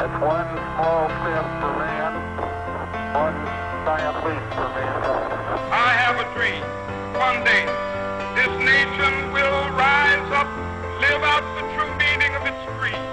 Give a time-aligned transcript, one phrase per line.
[0.00, 2.12] It's one small step for man,
[3.12, 3.36] one
[3.84, 5.32] giant leap for mankind.
[5.68, 6.64] I have a dream.
[7.12, 7.68] One day,
[8.34, 10.48] this nation will rise up,
[10.96, 13.04] live out the true meaning of its creed.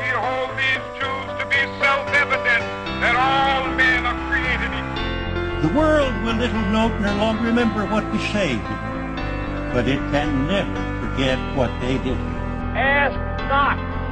[0.00, 2.64] We hold these truths to be self-evident
[3.04, 5.68] that all men are created equal.
[5.68, 8.56] The world will little note nor long remember what we say,
[9.72, 12.35] but it can never forget what they did.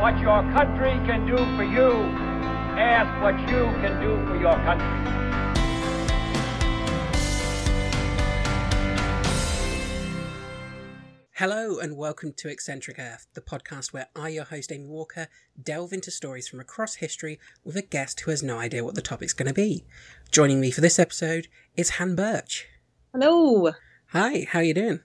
[0.04, 1.92] Ask not what your country can do for you.
[2.76, 4.86] Ask what you can do for your country.
[11.36, 15.28] Hello and welcome to Eccentric Earth, the podcast where I, your host Amy Walker,
[15.60, 19.02] delve into stories from across history with a guest who has no idea what the
[19.02, 19.84] topic's going to be.
[20.30, 22.66] Joining me for this episode is Han Birch.
[23.12, 23.72] Hello.
[24.08, 25.00] Hi, how are you doing?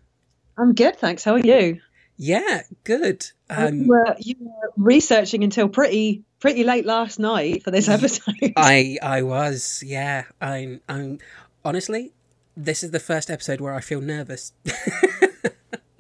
[0.58, 1.24] I'm good, thanks.
[1.24, 1.80] How are you?
[2.22, 3.26] Yeah, good.
[3.50, 8.54] Um, you, were, you were researching until pretty pretty late last night for this episode.
[8.58, 10.26] I I was, yeah.
[10.42, 11.20] I'm I'm
[11.64, 12.12] honestly,
[12.58, 14.52] this is the first episode where I feel nervous.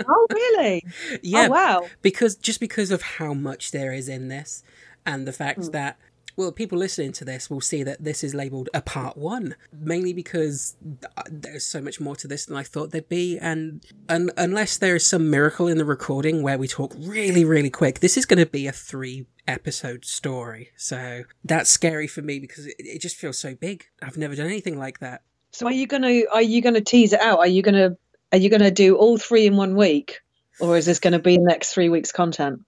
[0.08, 0.86] oh really?
[1.22, 1.45] Yeah.
[1.48, 1.88] Oh, wow.
[2.02, 4.61] Because just because of how much there is in this,
[5.06, 5.72] and the fact Hmm.
[5.72, 5.98] that
[6.40, 10.14] well, people listening to this will see that this is labeled a part one, mainly
[10.14, 10.78] because
[11.30, 14.95] there's so much more to this than I thought there'd be, and, and unless there
[14.95, 18.40] is some miracle in the recording where we talk really, really quick, this is going
[18.40, 20.70] to be a three episode story.
[20.78, 23.88] So that's scary for me because it, it just feels so big.
[24.02, 25.23] I've never done anything like that.
[25.52, 27.40] So are you gonna are you gonna tease it out?
[27.40, 27.98] Are you gonna
[28.32, 30.22] are you gonna do all three in one week,
[30.62, 32.62] or is this gonna be the next three weeks content?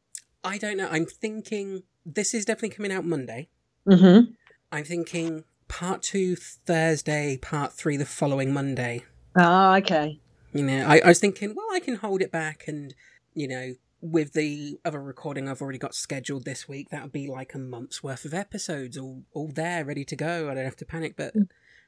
[0.44, 0.90] I don't know.
[0.92, 3.48] I'm thinking this is definitely coming out Monday.
[3.88, 4.32] Mm-hmm.
[4.72, 9.04] I'm thinking part two Thursday, part three the following Monday.
[9.38, 10.20] Ah, okay.
[10.54, 12.94] You know, I, I was thinking, well, I can hold it back, and
[13.34, 17.28] you know, with the other recording I've already got scheduled this week, that would be
[17.28, 20.50] like a month's worth of episodes, all all there, ready to go.
[20.50, 21.16] I don't have to panic.
[21.16, 21.34] But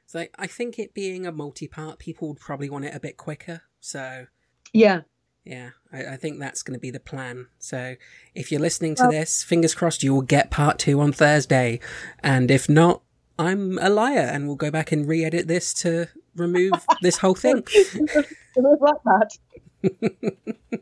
[0.04, 3.16] it's like I think it being a multi-part, people would probably want it a bit
[3.16, 3.62] quicker.
[3.80, 4.26] So
[4.72, 5.02] Yeah.
[5.44, 7.46] Yeah, I, I think that's going to be the plan.
[7.58, 7.96] So
[8.34, 11.80] if you're listening to this, fingers crossed you will get part two on Thursday,
[12.22, 13.02] and if not,
[13.38, 16.72] I'm a liar, and we'll go back and re-edit this to remove
[17.02, 17.56] this whole thing.
[18.56, 19.38] like that.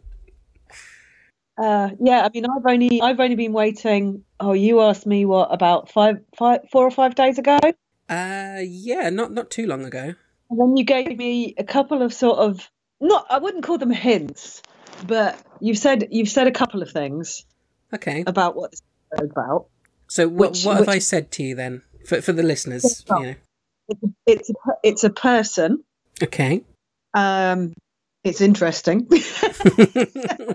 [1.58, 4.24] Uh, yeah, I mean, I've only I've only been waiting.
[4.40, 7.58] Oh, you asked me what about five, five, four or five days ago,
[8.08, 10.14] Uh, yeah, not not too long ago.
[10.50, 12.70] and then you gave me a couple of sort of
[13.02, 14.62] not I wouldn't call them hints,
[15.06, 17.44] but you've said you've said a couple of things
[17.94, 18.80] Okay, about what this
[19.20, 19.66] is about.
[20.08, 23.04] so what which- what have I said to you then for for the listeners?
[23.10, 23.34] You know?
[23.88, 25.84] It's a, it's a, it's a person.
[26.22, 26.62] Okay.
[27.14, 27.74] Um,
[28.24, 29.08] it's interesting.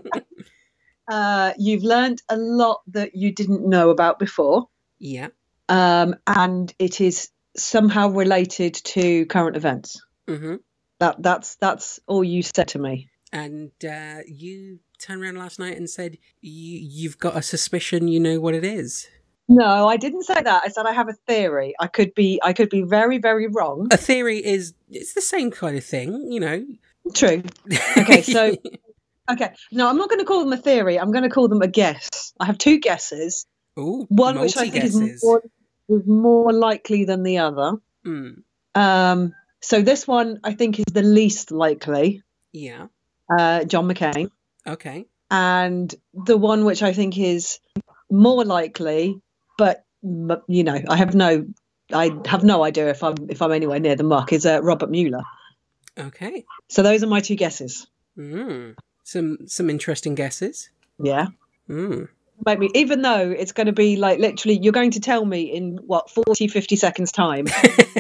[1.08, 4.68] uh, you've learned a lot that you didn't know about before.
[5.00, 5.28] yeah.
[5.70, 10.02] um, and it is somehow related to current events.
[10.28, 10.56] Mm hmm
[11.00, 13.10] That that's that's all you said to me.
[13.32, 18.08] And uh, you turned around last night and said you you've got a suspicion.
[18.08, 19.08] You know what it is.
[19.50, 20.64] No, I didn't say that.
[20.66, 21.74] I said I have a theory.
[21.80, 23.88] I could be I could be very very wrong.
[23.92, 26.66] A theory is it's the same kind of thing, you know.
[27.14, 27.44] True.
[27.98, 28.56] Okay, so
[29.32, 29.54] okay.
[29.72, 31.00] No, I'm not going to call them a theory.
[31.00, 32.34] I'm going to call them a guess.
[32.40, 33.46] I have two guesses.
[33.80, 35.44] Ooh, One which I think is more,
[35.88, 37.74] is more likely than the other.
[38.06, 38.42] Mm,
[38.76, 42.24] Um, so this one I think is the least likely.
[42.54, 42.88] yeah.
[43.30, 44.32] Uh, John McCain.
[44.66, 45.06] Okay.
[45.30, 47.60] and the one which I think is
[48.10, 49.20] more likely,
[49.58, 49.84] but
[50.48, 51.46] you know, I have no,
[51.92, 54.32] I have no idea if I'm if I'm anywhere near the mark.
[54.32, 55.24] Is uh, Robert Mueller.
[55.98, 56.46] Okay.
[56.70, 57.88] So those are my two guesses.
[58.18, 58.76] Mm.
[59.04, 60.70] Some some interesting guesses.
[61.00, 61.28] Yeah,
[61.70, 62.08] Mm.
[62.46, 62.70] Make me.
[62.76, 66.10] Even though it's going to be like literally, you're going to tell me in what
[66.10, 67.48] 40, 50 seconds time.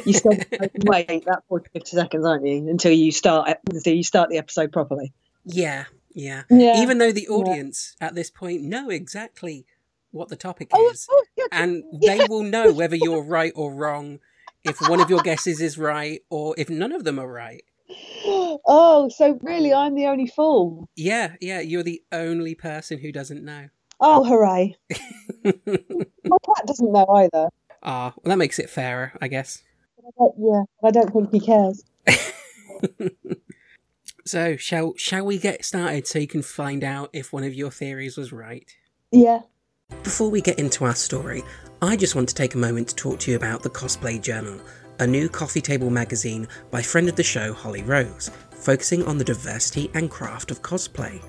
[0.06, 0.31] You still
[0.86, 2.70] wait that 40, 50 seconds, aren't you?
[2.70, 5.14] Until you start until you start the episode properly.
[5.46, 5.86] Yeah.
[6.14, 6.44] Yeah.
[6.50, 6.81] Yeah.
[6.81, 9.66] Even though the audience at this point know exactly
[10.12, 11.46] what the topic Oh, is, oh, yeah.
[11.52, 14.19] and they will know whether you're right or wrong,
[14.63, 17.63] if one of your guesses is right or if none of them are right.
[18.69, 20.90] Oh, so really, I'm the only fool.
[20.95, 23.69] Yeah, yeah, you're the only person who doesn't know.
[23.99, 24.75] Oh, hooray!
[25.44, 27.49] My cat doesn't know either.
[27.83, 29.63] Ah, well, that makes it fairer, I guess.
[30.17, 31.83] But yeah, I don't think he cares.
[34.27, 37.71] So, shall shall we get started so you can find out if one of your
[37.71, 38.69] theories was right?
[39.09, 39.39] Yeah.
[40.03, 41.44] Before we get into our story,
[41.81, 44.59] I just want to take a moment to talk to you about the Cosplay Journal,
[44.99, 49.23] a new coffee table magazine by friend of the show Holly Rose, focusing on the
[49.23, 51.21] diversity and craft of cosplay.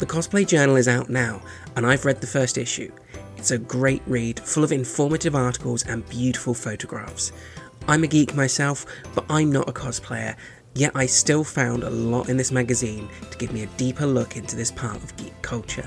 [0.00, 1.42] The Cosplay Journal is out now,
[1.76, 2.90] and I've read the first issue.
[3.36, 7.32] It's a great read, full of informative articles and beautiful photographs.
[7.86, 10.36] I'm a geek myself, but I'm not a cosplayer,
[10.74, 14.38] yet I still found a lot in this magazine to give me a deeper look
[14.38, 15.86] into this part of geek culture.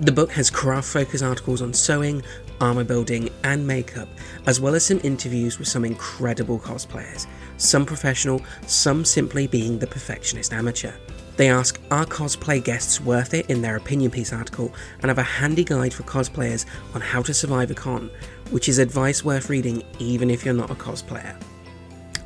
[0.00, 2.22] The book has craft focused articles on sewing,
[2.62, 4.08] armour building, and makeup,
[4.46, 7.26] as well as some interviews with some incredible cosplayers,
[7.58, 10.94] some professional, some simply being the perfectionist amateur.
[11.36, 15.22] They ask, Are cosplay guests worth it in their opinion piece article, and have a
[15.22, 18.10] handy guide for cosplayers on how to survive a con,
[18.50, 21.40] which is advice worth reading even if you're not a cosplayer.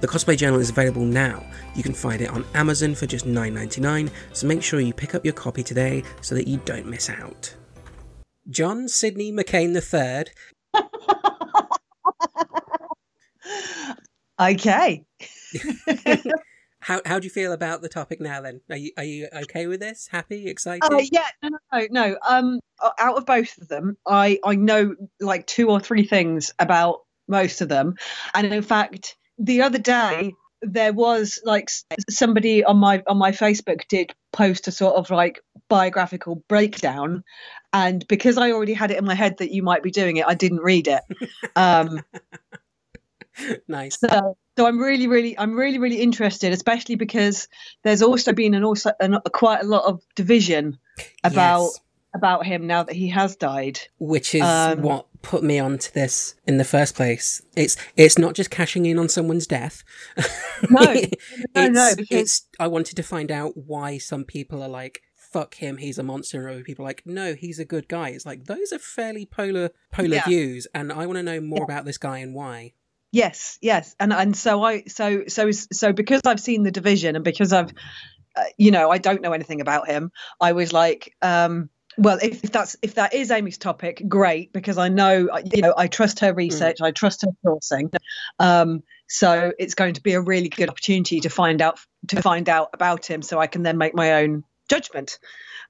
[0.01, 1.45] The Cosplay Journal is available now.
[1.75, 5.25] You can find it on Amazon for just $9.99, so make sure you pick up
[5.25, 7.55] your copy today so that you don't miss out.
[8.51, 10.33] John Sidney McCain III.
[14.41, 15.05] Okay.
[16.85, 18.43] How how do you feel about the topic now?
[18.43, 20.07] Then are you are you okay with this?
[20.11, 20.85] Happy, excited?
[20.85, 22.19] Uh, yeah, no, no, no, no.
[22.29, 22.61] Um,
[22.99, 27.63] out of both of them, I I know like two or three things about most
[27.63, 27.95] of them,
[28.35, 31.71] and in fact, the other day there was like
[32.11, 35.41] somebody on my on my Facebook did post a sort of like
[35.71, 37.25] biographical breakdown,
[37.73, 40.27] and because I already had it in my head that you might be doing it,
[40.27, 41.03] I didn't read it.
[41.57, 42.03] Um,
[43.69, 43.99] nice.
[43.99, 47.49] so, so I'm really, really, I'm really, really interested, especially because
[47.83, 50.79] there's also been an also an, quite a lot of division
[51.25, 51.81] about Yes.
[52.15, 53.81] about him now that he has died.
[53.99, 57.43] which is Um, what put me onto this in the first place.
[57.57, 59.83] It's it's not just cashing in on someone's death.
[60.71, 64.69] No, it's, no, no, because- it's I wanted to find out why some people are
[64.69, 67.89] like fuck him, he's a monster, and other people are like no, he's a good
[67.89, 68.11] guy.
[68.11, 70.25] It's like those are fairly polar polar Yeah.
[70.25, 72.73] views, and I want to know more about this guy and why.
[73.15, 77.25] Yes, yes, and and so I so so so because I've seen the division and
[77.25, 77.73] because I've
[78.35, 81.15] uh, you know I don't know anything about him, I was like.
[81.23, 85.43] um well, if, if that's if that is Amy's topic, great because I know uh,
[85.55, 87.95] you know I trust her research, I trust her sourcing,
[88.41, 91.79] um, so it's going to be a really good opportunity to find out
[92.09, 95.21] to find out about him, so I can then make my own judgment.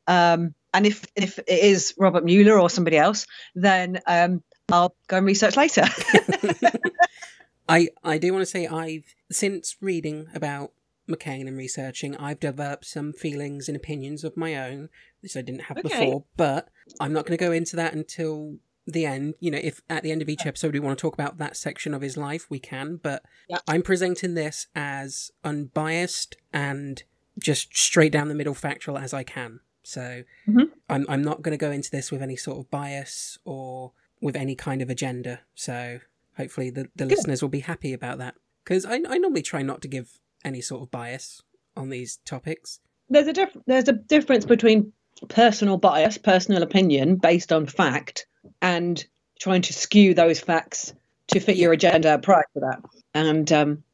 [0.07, 5.19] Um, and if if it is Robert Mueller or somebody else, then um, I'll go
[5.19, 5.85] and research later.
[7.69, 10.73] I I do want to say I've since reading about
[11.09, 14.89] McCain and researching, I've developed some feelings and opinions of my own,
[15.21, 15.89] which I didn't have Okay.
[15.89, 16.25] before.
[16.37, 16.69] But
[16.99, 18.57] I'm not going to go into that until
[18.87, 19.35] the end.
[19.41, 21.57] You know, if at the end of each episode we want to talk about that
[21.57, 22.97] section of his life, we can.
[23.03, 23.59] But Yeah.
[23.69, 27.03] I'm presenting this as unbiased and
[27.39, 29.61] just straight down the middle factual as I can.
[29.83, 30.71] So Mhm.
[30.89, 33.93] I'm I'm not going to go into this with any sort of bias or
[34.25, 35.41] with any kind of agenda.
[35.55, 36.01] So
[36.39, 38.35] hopefully the, the listeners will be happy about that
[38.65, 41.43] because I, I normally try not to give any sort of bias
[41.77, 42.81] on these topics.
[43.11, 44.95] there's a diff- there's a difference between
[45.29, 48.27] personal bias, personal opinion based on fact,
[48.63, 49.05] and
[49.39, 50.95] trying to skew those facts
[51.29, 52.81] to fit your agenda prior to that.
[53.13, 53.85] And um,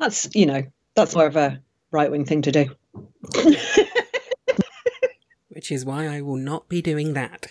[0.00, 0.64] that's you know
[0.96, 1.60] that's more of a
[1.92, 2.66] right wing thing to do.
[5.50, 7.46] which is why I will not be doing that.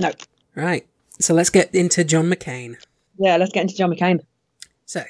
[0.00, 0.12] No.
[0.54, 0.86] Right.
[1.20, 2.76] So let's get into John McCain.
[3.18, 4.20] Yeah, let's get into John McCain.
[4.84, 5.04] So,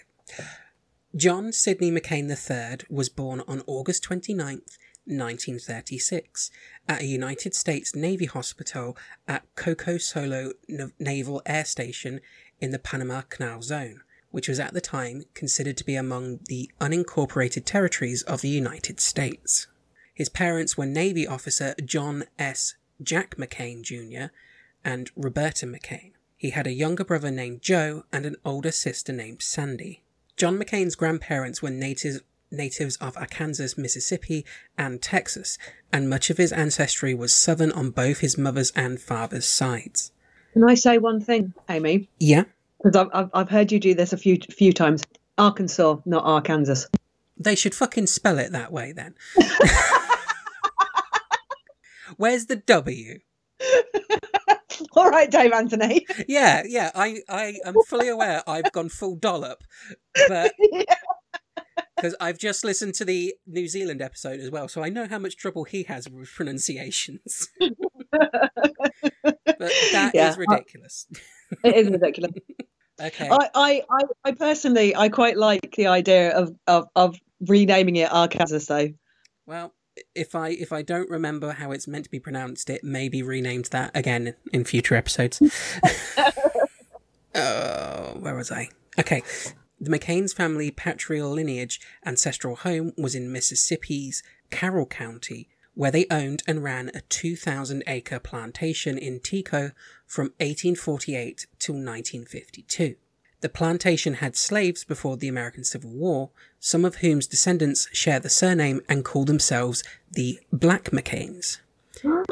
[1.16, 6.50] John Sidney McCain III was born on August 29th, 1936,
[6.88, 8.96] at a United States Navy hospital
[9.26, 10.52] at Coco Solo
[10.98, 12.20] Naval Air Station
[12.60, 16.70] in the Panama Canal Zone, which was at the time considered to be among the
[16.80, 19.66] unincorporated territories of the United States.
[20.14, 22.74] His parents were Navy officer John S.
[23.02, 24.32] Jack McCain Jr.
[24.84, 26.12] and Roberta McCain.
[26.36, 30.02] He had a younger brother named Joe and an older sister named Sandy.
[30.36, 34.44] John McCain's grandparents were natives natives of Arkansas, Mississippi,
[34.78, 35.58] and Texas,
[35.92, 40.12] and much of his ancestry was southern on both his mother's and father's sides.
[40.52, 42.08] Can I say one thing, Amy?
[42.20, 42.44] Yeah,
[42.78, 45.02] Because I've, I've I've heard you do this a few few times.
[45.36, 46.86] Arkansas, not Arkansas.
[47.36, 49.14] they should fucking spell it that way then.
[52.16, 53.18] Where's the W?
[54.96, 56.06] All right, Dave Anthony.
[56.28, 59.62] Yeah, yeah, I, I am fully aware I've gone full dollop,
[60.28, 60.52] but
[61.96, 65.18] because I've just listened to the New Zealand episode as well, so I know how
[65.18, 67.48] much trouble he has with pronunciations.
[68.10, 68.50] but
[69.52, 71.06] that is Yeah, I- ridiculous.
[71.64, 72.32] it is ridiculous.
[73.00, 73.28] Okay.
[73.28, 77.16] I, I, I, I personally, I quite like the idea of, of, of
[77.48, 78.58] renaming it Arkansas.
[78.68, 78.90] Though
[79.46, 79.74] Well,
[80.14, 83.22] if I if I don't remember how it's meant to be pronounced, it may be
[83.22, 85.40] renamed that again in future episodes.
[87.34, 88.68] Oh, where was I?
[88.98, 89.22] Okay.
[89.80, 96.42] The McCain's family patrial lineage ancestral home was in Mississippi's Carroll County, where they owned
[96.46, 99.72] and ran a 2,000 acre plantation in Teoc
[100.06, 102.94] from 1848 till 1952.
[103.40, 108.30] The plantation had slaves before the American Civil War, some of whom's descendants share the
[108.30, 111.58] surname and call themselves the Black McCains.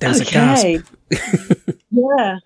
[0.00, 0.78] There was a Okay.
[0.78, 0.94] gasp.
[1.90, 2.36] yeah.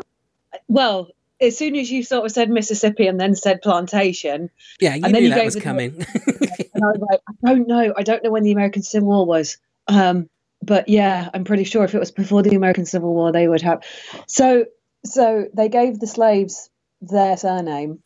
[0.69, 4.49] Well, as soon as you sort of said Mississippi and then said plantation,
[4.81, 5.95] Yeah, you And then knew you that was the- coming.
[6.27, 7.93] and I was like, I don't know.
[7.95, 9.59] I don't know when the American Civil War was.
[9.87, 10.31] Um,
[10.63, 13.61] but yeah, I'm pretty sure if it was before the American Civil War, they would
[13.63, 13.83] have.
[14.29, 14.65] So,
[15.05, 16.71] so they gave the slaves
[17.03, 18.03] their surname.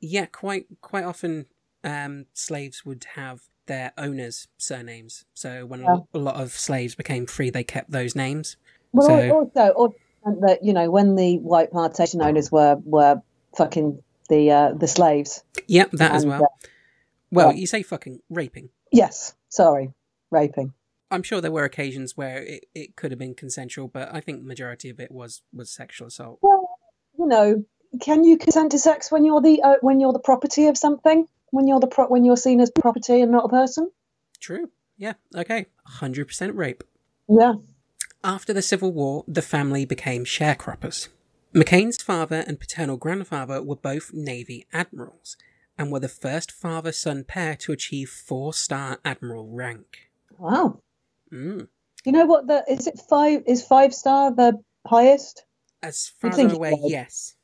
[0.00, 1.46] yeah, quite quite often
[1.84, 5.24] um, slaves would have their owners' surnames.
[5.34, 5.98] So when Yeah.
[6.14, 8.56] a lot of slaves became free, they kept those names.
[8.92, 9.96] Well, So- also, also
[10.40, 13.22] that you know when the white plantation owners were were
[13.56, 15.42] fucking the uh, the slaves.
[15.68, 16.44] Yep, that as well.
[16.44, 16.66] uh,
[17.30, 17.60] Well, yeah.
[17.60, 18.70] you say fucking raping.
[18.90, 19.92] yes, sorry,
[20.30, 20.72] raping.
[21.10, 24.40] I'm sure there were occasions where it, it could have been consensual, but I think
[24.40, 26.38] the majority of it was was sexual assault.
[26.42, 26.68] Well,
[27.18, 27.64] you know,
[28.00, 31.26] can you consent to sex when you're the uh, when you're the property of something?
[31.50, 33.90] When you're the pro- when you're seen as property and not a person?
[34.40, 34.70] True.
[34.96, 35.14] Yeah.
[35.34, 35.66] Okay.
[35.84, 36.84] Hundred percent rape.
[37.28, 37.54] Yeah.
[38.22, 41.08] After the Civil War, the family became sharecroppers.
[41.54, 45.36] McCain's father and paternal grandfather were both Navy admirals
[45.78, 50.10] and were the first father son pair to achieve four star admiral rank.
[50.36, 50.82] Wow.
[51.32, 51.68] Mm.
[52.04, 52.46] You know what?
[52.46, 53.42] The is it five?
[53.46, 55.44] Is five star the highest?
[55.82, 57.34] As far as aware, yes.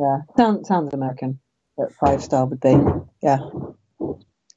[0.00, 1.40] Yeah, sounds sounds American.
[1.78, 2.76] But five star would be.
[3.22, 3.38] Yeah.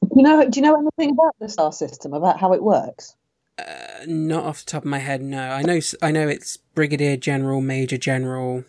[0.04, 0.50] Do you know?
[0.50, 2.14] Do you know anything about the star system?
[2.14, 3.16] About how it works?
[3.60, 5.50] Uh, not off the top of my head, no.
[5.52, 5.80] I know.
[6.02, 8.66] I know it's brigadier general, major general.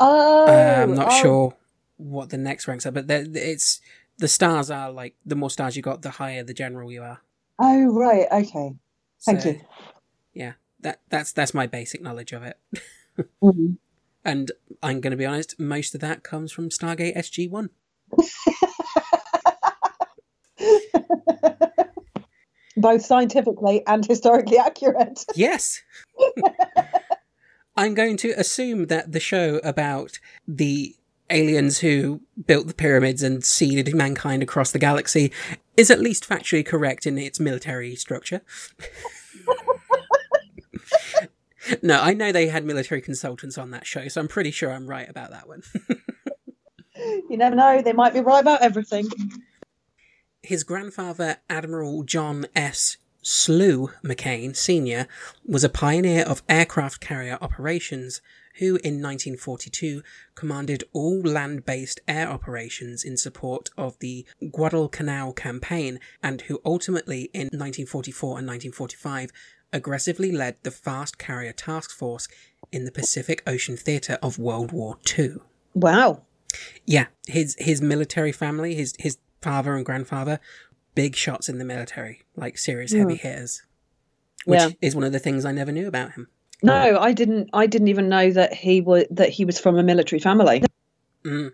[0.00, 1.56] Oh, Uh, I'm not oh, sure
[1.98, 3.80] what the next ranks are, but it's
[4.18, 7.20] the stars are like the more stars you got, the higher the general you are.
[7.58, 8.26] Oh right.
[8.32, 8.72] Okay.
[9.26, 9.60] Thank So, you.
[10.34, 12.58] Yeah, that that's that's my basic knowledge of it.
[13.42, 13.78] Mhm.
[14.26, 14.50] And
[14.82, 17.70] I'm going to be honest, most of that comes from Stargate SG One.
[22.76, 25.24] Both scientifically and historically accurate.
[25.36, 25.80] Yes.
[27.76, 30.18] I'm going to assume that the show about
[30.48, 30.96] the
[31.30, 35.30] aliens who built the pyramids and seeded mankind across the galaxy
[35.76, 38.40] is at least factually correct in its military structure.
[41.82, 44.86] no, I know they had military consultants on that show, so I'm pretty sure I'm
[44.86, 45.62] right about that one.
[47.28, 47.82] You never know.
[47.82, 49.08] They might be right about everything.
[50.42, 52.96] His grandfather, Admiral John S.
[53.22, 55.08] Slew McCain Sr.,
[55.44, 58.20] was a pioneer of aircraft carrier operations
[58.58, 60.02] who, in 1942,
[60.34, 67.24] commanded all land based air operations in support of the Guadalcanal campaign, and who ultimately,
[67.34, 69.32] in 1944 and 1945,
[69.72, 72.28] aggressively led the Fast Carrier Task Force
[72.72, 75.36] in the Pacific Ocean Theatre of World War II.
[75.74, 76.22] Wow.
[76.84, 80.40] Yeah, his his military family, his his father and grandfather,
[80.94, 83.62] big shots in the military, like serious heavy hitters.
[84.44, 84.68] Which Yeah.
[84.80, 86.28] is one of the things I never knew about him.
[86.62, 87.50] No, I didn't.
[87.52, 90.62] I didn't even know that he was that he was from a military family.
[91.24, 91.52] Mm.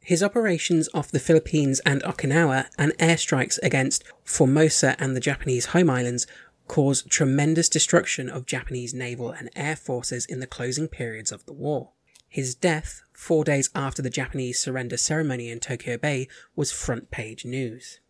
[0.00, 5.90] His operations off the Philippines and Okinawa and airstrikes against Formosa and the Japanese home
[5.90, 6.28] islands
[6.68, 11.52] caused tremendous destruction of Japanese naval and air forces in the closing periods of the
[11.52, 11.90] war.
[12.28, 17.44] His death, four days after the Japanese surrender ceremony in Tokyo Bay, was front page
[17.44, 18.00] news.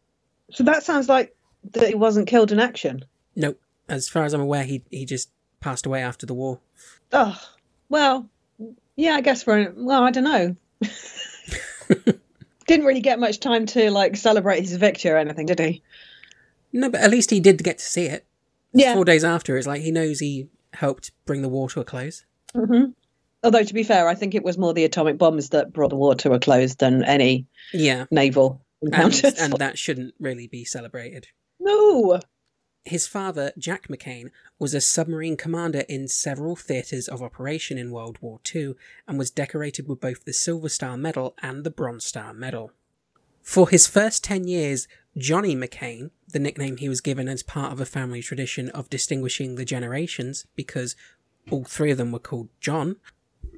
[0.51, 1.37] So that sounds like
[1.73, 3.05] that he wasn't killed in action.
[3.35, 3.61] Nope.
[3.89, 6.59] As far as I'm aware, he he just passed away after the war.
[7.13, 7.41] Oh,
[7.89, 8.29] well,
[8.97, 10.57] yeah, I guess for well, I don't know.
[12.67, 15.83] Didn't really get much time to like celebrate his victory or anything, did he?
[16.73, 18.26] No, but at least he did get to see it.
[18.79, 18.95] Yeah.
[18.95, 22.25] Four days after, it's like he knows he helped bring the war to a close.
[22.55, 22.87] hmm
[23.45, 25.97] Although to be fair, I think it was more the atomic bombs that brought the
[25.97, 29.35] war to a close than any Yeah, naval and, encounters.
[29.39, 31.29] and that shouldn't really be celebrated.
[31.61, 32.21] no.
[32.85, 34.31] His father, Jack McCain,
[34.61, 38.75] was a submarine commander in several theatres of operation in World War II
[39.09, 42.71] and was decorated with both the Silver Star Medal and the Bronze Star Medal.
[43.47, 47.81] For his first 10 years, Johnny McCain, the nickname he was given as part of
[47.81, 50.97] a family tradition of distinguishing the generations because
[51.49, 52.97] all three of them were called John,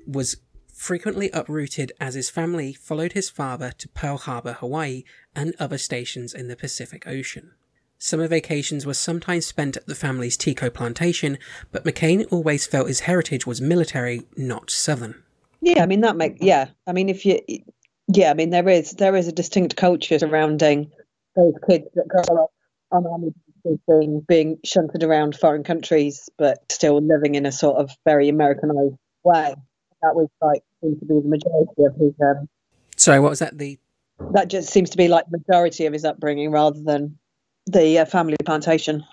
[0.07, 0.37] was
[0.71, 5.05] frequently uprooted as his family followed his father to Pearl Harbor, Hawaii,
[5.35, 7.53] and other stations in the Pacific Ocean.
[7.99, 11.39] Summer vacations were sometimes spent at the family's Teoc plantation,
[11.73, 15.23] but McCain always felt his heritage was military, not southern.
[15.63, 16.69] Yeah, I mean that make yeah.
[16.87, 17.41] I mean if you
[18.09, 20.91] yeah, I mean there is there is a distinct culture surrounding
[21.37, 22.51] those kids that grow up
[23.69, 28.29] is being being shunted around foreign countries, but still living in a sort of very
[28.29, 29.55] Americanized way.
[30.03, 32.15] That was like seems to be the majority of his.
[32.23, 32.49] Um,
[32.97, 33.59] Sorry, what was that?
[33.59, 33.79] The
[34.33, 37.19] that just seems to be like the majority of his upbringing, rather than
[37.67, 39.05] the uh, family plantation.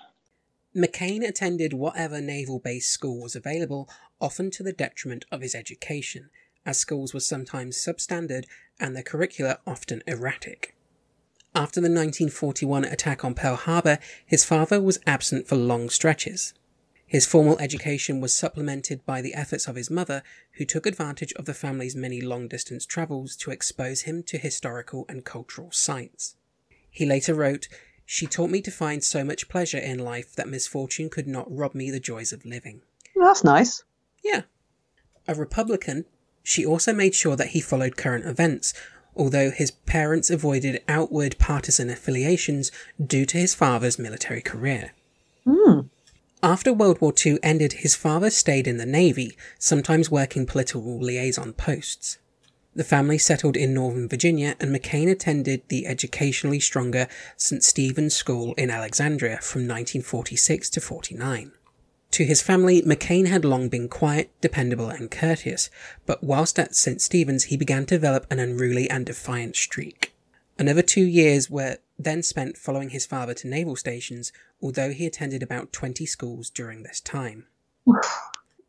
[0.76, 3.88] McCain attended whatever naval base school was available,
[4.20, 6.28] often to the detriment of his education,
[6.66, 8.44] as schools were sometimes substandard
[8.78, 10.74] and the curricula often erratic.
[11.54, 16.52] After the 1941 attack on Pearl Harbor, his father was absent for long stretches.
[17.06, 20.22] His formal education was supplemented by the efforts of his mother,
[20.54, 25.06] who took advantage of the family's many long distance travels to expose him to historical
[25.08, 26.36] and cultural sites.
[26.90, 27.68] He later wrote,
[28.04, 31.74] She taught me to find so much pleasure in life that misfortune could not rob
[31.74, 32.82] me the joys of living.
[33.14, 33.84] Well, that's nice.
[34.24, 34.42] Yeah.
[35.28, 36.04] A Republican,
[36.46, 38.72] she also made sure that he followed current events,
[39.16, 42.70] although his parents avoided outward partisan affiliations
[43.04, 44.92] due to his father's military career.
[45.44, 45.80] Hmm.
[46.44, 51.52] After World War II ended, his father stayed in the Navy, sometimes working political liaison
[51.52, 52.18] posts.
[52.76, 57.64] The family settled in Northern Virginia, and McCain attended the educationally stronger St.
[57.64, 61.50] Stephen's School in Alexandria from 1946 to 49.
[62.16, 65.68] To his family, McCain had long been quiet, dependable, and courteous,
[66.06, 67.02] but whilst at St.
[67.02, 70.14] Stephen's, he began to develop an unruly and defiant streak.
[70.58, 74.32] Another two years were then spent following his father to naval stations,
[74.62, 77.48] although he attended about 20 schools during this time.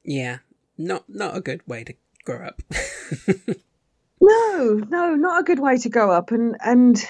[0.04, 0.40] yeah,
[0.78, 1.94] not not a good way to
[2.26, 2.62] grow up.
[4.20, 7.02] No, no, not a good way to grow up, and and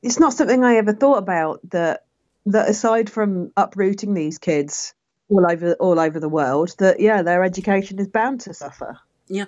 [0.00, 1.60] it's not something I ever thought about.
[1.70, 2.06] That
[2.46, 4.94] that aside from uprooting these kids
[5.32, 8.98] all over all over the world, that yeah, their education is bound to suffer.
[9.28, 9.46] yeah,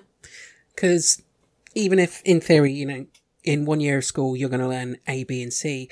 [0.73, 1.21] because
[1.75, 3.05] even if in theory, you know,
[3.43, 5.89] in one year of school you're going to learn A, B, and C,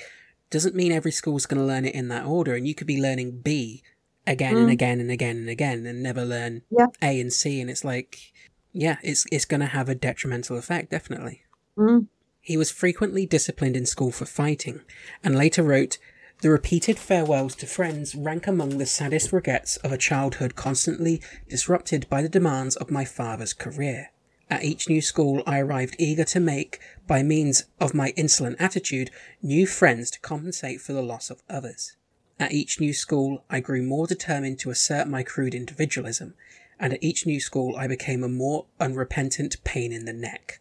[0.50, 3.00] doesn't mean every school's going to learn it in that order, and you could be
[3.00, 3.82] learning B
[4.26, 6.86] again and again and again and again and never learn Yeah.
[7.02, 8.32] A and C, and it's like,
[8.72, 11.42] yeah, it's it's going to have a detrimental effect, definitely.
[11.76, 12.06] Mm.
[12.40, 14.80] He was frequently disciplined in school for fighting,
[15.22, 15.98] and later wrote,
[16.44, 22.06] The repeated farewells to friends rank among the saddest regrets of a childhood constantly disrupted
[22.10, 24.10] by the demands of my father's career.
[24.50, 29.10] At each new school, I arrived eager to make, by means of my insolent attitude,
[29.40, 31.96] new friends to compensate for the loss of others.
[32.38, 36.34] At each new school, I grew more determined to assert my crude individualism,
[36.78, 40.60] and at each new school, I became a more unrepentant pain in the neck.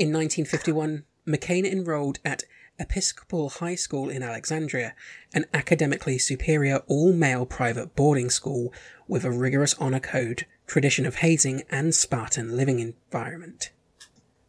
[0.00, 2.42] In 1951, McCain enrolled at
[2.78, 4.94] Episcopal High School in Alexandria,
[5.34, 8.72] an academically superior all male private boarding school
[9.08, 13.70] with a rigorous honour code, tradition of hazing, and Spartan living environment.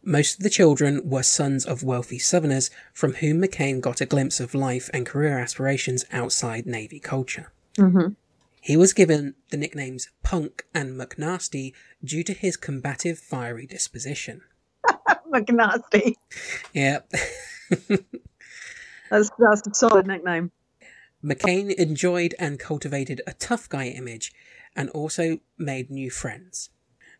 [0.02, 4.40] Most of the children were sons of wealthy Southerners from whom McCain got a glimpse
[4.40, 7.52] of life and career aspirations outside Navy culture.
[7.76, 8.16] Mhm.
[8.60, 14.42] He was given the nicknames Punk and McNasty due to his combative, fiery disposition.
[15.32, 16.14] McNasty.
[16.72, 17.00] Yeah.
[19.10, 20.50] That's that's a solid nickname.
[21.24, 24.32] McCain enjoyed and cultivated a tough guy image
[24.76, 26.70] and also made new friends.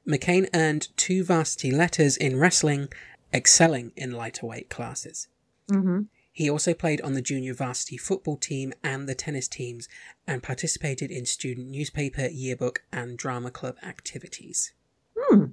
[0.06, 2.88] McCain earned two varsity letters in wrestling,
[3.32, 5.28] excelling in lighter weight classes.
[5.70, 9.88] hmm He also played on the junior varsity football team and the tennis teams
[10.26, 14.72] and participated in student newspaper, yearbook, and drama club activities.
[15.16, 15.46] Hmm.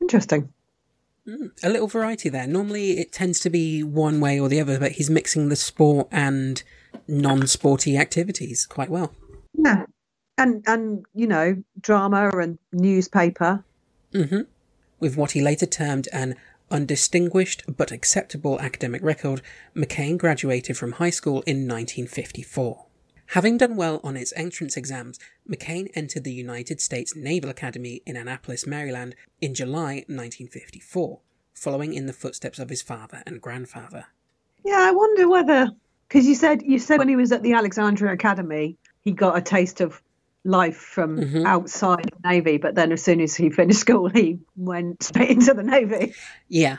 [0.00, 0.52] Interesting.
[1.28, 2.46] Mm, a little variety there.
[2.46, 6.08] Normally it tends to be one way or the other, but he's mixing the sport
[6.10, 6.62] and
[7.06, 9.12] non sporty activities quite well.
[9.52, 9.84] Yeah.
[10.38, 13.64] And and you know drama and newspaper.
[14.12, 14.42] hmm
[15.00, 16.36] With what he later termed an
[16.70, 19.42] undistinguished but acceptable academic record,
[19.76, 22.86] McCain graduated from high school in 1954.
[23.32, 28.16] Having done well on its entrance exams, McCain entered the United States Naval Academy in
[28.16, 31.20] Annapolis, Maryland in July 1954,
[31.52, 34.06] following in the footsteps of his father and grandfather.
[34.64, 35.70] Yeah, I wonder whether
[36.08, 39.42] because you said you said when he was at the Alexandria Academy, he got a
[39.42, 40.00] taste of
[40.44, 41.44] life from Mhm.
[41.44, 45.52] outside the navy, but then as soon as he finished school, he went straight into
[45.52, 46.14] the navy.
[46.48, 46.78] Yeah.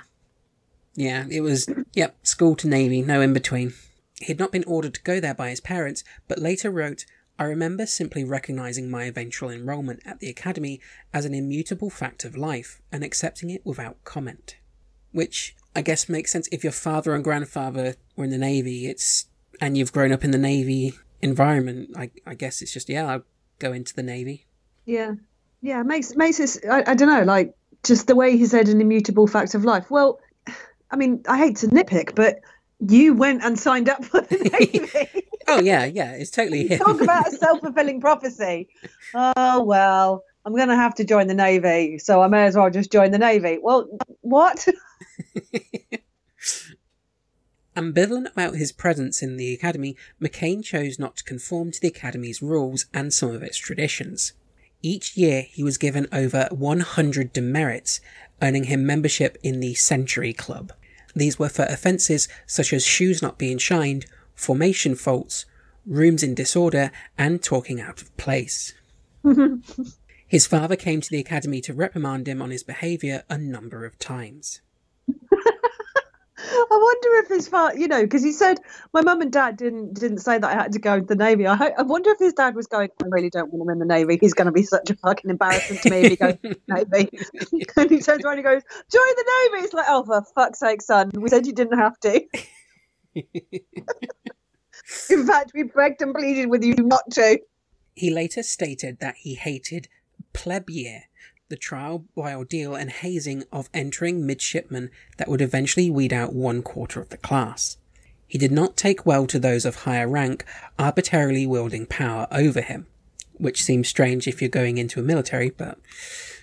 [0.96, 3.74] Yeah, it was, yep, school to Navy, no in between.
[4.20, 7.06] He had not been ordered to go there by his parents, but later wrote,
[7.38, 10.82] I remember simply recognizing my eventual enrollment at the academy
[11.14, 14.58] as an immutable fact of life and accepting it without comment.
[15.14, 19.28] Which I guess makes sense if your father and grandfather were in the Navy, it's,
[19.62, 23.24] and you've grown up in the Navy environment, I, I guess it's just, yeah, I'll
[23.60, 24.46] go into the Navy.
[24.86, 25.14] Yeah,
[25.62, 26.66] yeah, makes makes it.
[26.70, 27.54] I, I don't know, like
[27.84, 29.90] just the way he said an immutable fact of life.
[29.92, 30.20] Well,
[30.92, 32.40] I mean, I hate to nitpick, but
[32.80, 35.26] you went and signed up for the navy.
[35.48, 36.80] Oh yeah, yeah, it's totally him.
[36.80, 38.70] Talk about a self fulfilling prophecy.
[39.14, 42.70] Oh well, I'm going to have to join the navy, so I may as well
[42.70, 43.60] just join the navy.
[43.62, 43.88] Well,
[44.22, 44.68] what?
[47.76, 52.42] Ambivalent about his presence in the academy, McCain chose not to conform to the academy's
[52.42, 54.34] rules and some of its traditions.
[54.82, 58.02] Each year, he was given over 100 demerits,
[58.42, 60.74] earning him membership in the Century Club.
[61.20, 64.06] These were for offences such as shoes not being shined,
[64.36, 65.46] formation faults,
[65.86, 68.74] rooms in disorder, and talking out of place.
[70.28, 74.00] his father came to the academy to reprimand him on his behaviour a number of
[74.00, 74.62] times.
[76.42, 78.60] I wonder if his father, you know, because he said
[78.94, 81.46] my mum and dad didn't didn't say that I had to go into the navy.
[81.46, 82.90] I I wonder if his dad was going.
[83.04, 84.18] I really don't want him in the navy.
[84.20, 86.86] He's going to be such a fucking embarrassment to me if he goes to the
[86.92, 87.10] navy.
[87.78, 90.82] and he turns around and goes, "Join the navy." It's like, oh, for fuck's sake,
[90.82, 92.24] son, we said you didn't have to.
[95.10, 97.40] in fact, we begged and pleaded with you not to.
[97.96, 99.90] He later stated that he hated
[100.34, 101.04] plebe year,
[101.50, 106.62] the trial by ordeal and hazing of entering midshipmen that would eventually weed out one
[106.62, 107.78] quarter of the class.
[108.28, 110.46] He did not take well to those of higher rank
[110.78, 112.86] arbitrarily wielding power over him,
[113.34, 115.80] which seems strange if you're going into a military, but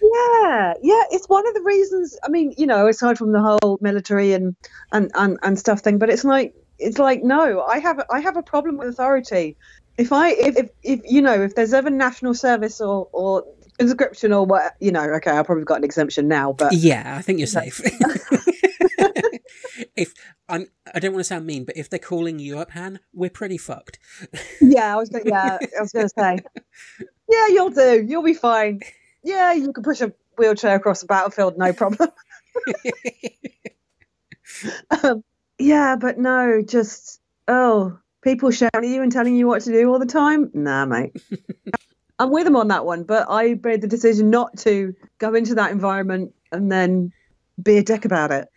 [0.02, 2.18] Yeah, yeah, it's one of the reasons.
[2.24, 4.56] I mean, you know, aside from the whole military and
[4.90, 8.36] and and, and stuff thing, but it's like it's like no, I have I have
[8.36, 9.56] a problem with authority.
[9.96, 13.44] If I if, if if you know if there's ever national service or or
[13.78, 17.22] conscription or what you know, okay, I've probably got an exemption now, but yeah, I
[17.22, 17.80] think you're safe.
[19.96, 20.14] if
[20.48, 23.30] I'm, I don't want to sound mean, but if they're calling you up, Han, we're
[23.30, 23.98] pretty fucked.
[24.60, 26.38] yeah, I was gonna, yeah, I was going to say,
[27.28, 28.80] yeah, you'll do, you'll be fine.
[29.22, 32.10] Yeah, you can push a wheelchair across the battlefield, no problem.
[35.02, 35.24] um,
[35.58, 39.90] yeah, but no, just oh, people shouting at you and telling you what to do
[39.90, 40.50] all the time.
[40.54, 41.16] Nah, mate.
[42.18, 45.54] I'm with them on that one, but I made the decision not to go into
[45.54, 47.12] that environment and then
[47.62, 48.48] be a dick about it.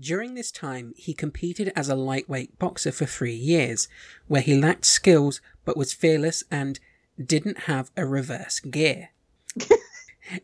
[0.00, 3.88] During this time, he competed as a lightweight boxer for three years,
[4.28, 6.78] where he lacked skills but was fearless and
[7.22, 9.10] didn't have a reverse gear.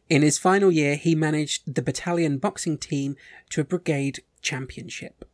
[0.09, 3.17] In his final year, he managed the battalion boxing team
[3.51, 5.25] to a brigade championship.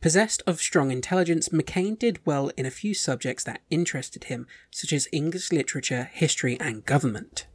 [0.00, 4.94] Possessed of strong intelligence, McCain did well in a few subjects that interested him, such
[4.94, 7.46] as English literature, history, and government.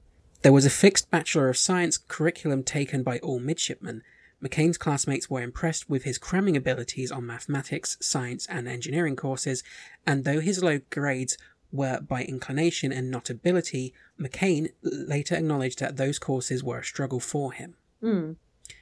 [0.43, 4.03] There was a fixed Bachelor of Science curriculum taken by all midshipmen.
[4.43, 9.63] McCain's classmates were impressed with his cramming abilities on mathematics, science, and engineering courses,
[10.05, 11.39] and though his low grades
[11.71, 17.19] were by inclination and not ability, McCain later acknowledged that those courses were a struggle
[17.19, 17.73] for him.
[18.03, 18.35] Mm.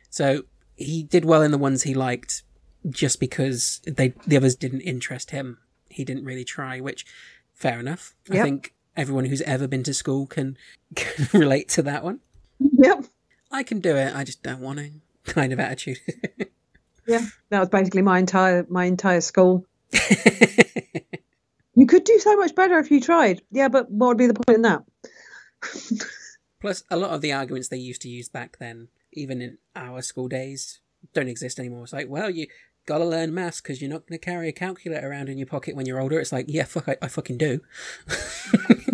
[0.10, 0.44] So
[0.76, 2.44] he did well in the ones he liked,
[2.90, 5.60] just because they the others didn't interest him.
[5.90, 7.06] He didn't really try, which
[7.54, 8.16] fair enough.
[8.32, 10.58] I think everyone who's ever been to school can,
[10.96, 12.20] can relate to that one.
[12.60, 13.06] Yep.
[13.52, 14.92] I can do it, I just don't want to.
[15.26, 16.00] Kind of attitude.
[17.06, 17.26] Yeah.
[17.50, 19.66] That was basically my entire my entire school.
[21.76, 23.42] You could do so much better if you tried.
[23.52, 24.84] Yeah, but what would be the point in that?
[26.62, 30.02] Plus, a lot of the arguments they used to use back then, even in our
[30.02, 30.80] school days,
[31.14, 31.84] don't exist anymore.
[31.84, 32.48] It's like, well, you
[32.86, 35.86] gotta learn maths because you're not gonna carry a calculator around in your pocket when
[35.86, 36.20] you're older.
[36.20, 37.62] It's like, yeah, fuck, I, I fucking do.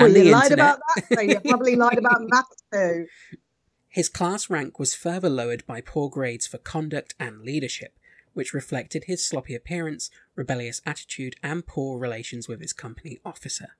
[0.00, 0.76] Well, and you lied internet.
[0.76, 1.04] about that.
[1.14, 3.06] So you probably lied about maths too.
[3.88, 7.98] His class rank was further lowered by poor grades for conduct and leadership,
[8.34, 13.70] which reflected his sloppy appearance, rebellious attitude, and poor relations with his company officer.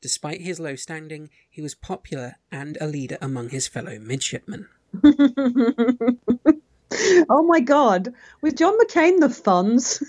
[0.00, 4.66] Despite his low standing, he was popular and a leader among his fellow midshipmen.
[7.28, 8.12] oh my god.
[8.40, 10.02] Was John McCain the Fonz?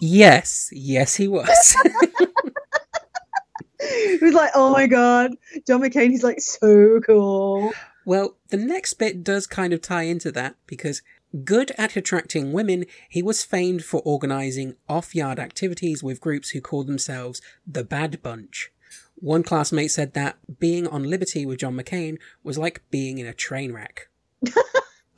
[0.00, 1.76] Yes, yes, he was.
[3.80, 5.34] he was like, oh my god.
[5.66, 7.72] John McCain, he's like so cool.
[8.04, 11.02] well, the next bit does kind of tie into that because
[11.44, 16.60] good at attracting women, he was famed for organizing off yard activities with groups who
[16.60, 18.70] called themselves the Bad Bunch.
[19.16, 23.34] One classmate said that being on liberty with John McCain was like being in a
[23.34, 24.08] train wreck.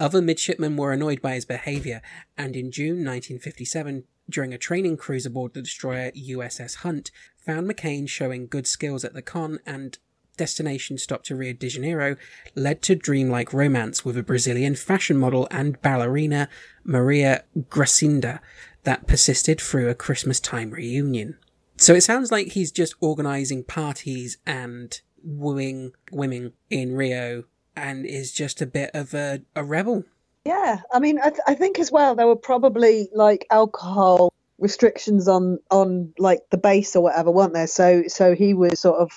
[0.00, 2.00] Other midshipmen were annoyed by his behaviour,
[2.38, 8.08] and in June 1957, during a training cruise aboard the destroyer USS Hunt, found McCain
[8.08, 9.98] showing good skills at the conn and
[10.38, 12.16] destination stop to Rio de Janeiro
[12.54, 16.48] led to dreamlike romance with a Brazilian fashion model and ballerina,
[16.82, 18.40] Maria Gracinda,
[18.84, 21.36] that persisted through a Christmas time reunion.
[21.76, 27.44] So it sounds like he's just organising parties and wooing women in Rio
[27.80, 30.04] and is just a bit of a, a rebel.
[30.44, 35.26] Yeah, I mean, I, th- I think as well there were probably like alcohol restrictions
[35.28, 37.66] on on like the base or whatever, weren't there?
[37.66, 39.10] So so he was sort of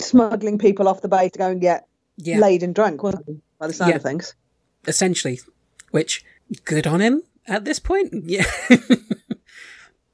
[0.00, 3.40] smuggling people off the base to go and get Yeah, laid and drunk, wasn't he?
[3.58, 3.96] By the sound Yeah.
[3.96, 4.34] of things.
[4.86, 5.40] essentially.
[5.90, 6.24] Which
[6.64, 8.12] good on him at this point.
[8.28, 8.44] Yeah,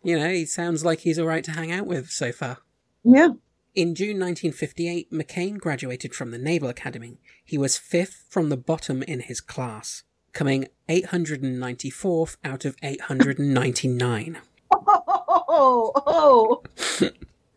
[0.02, 2.58] you know, he sounds like he's all right to hang out with so far.
[3.04, 3.28] Yeah.
[3.74, 7.18] In June 1958, McCain graduated from the Naval Academy.
[7.42, 10.02] He was fifth from the bottom in his class,
[10.34, 14.38] coming 894th out of 899.
[14.70, 16.62] Oh, oh,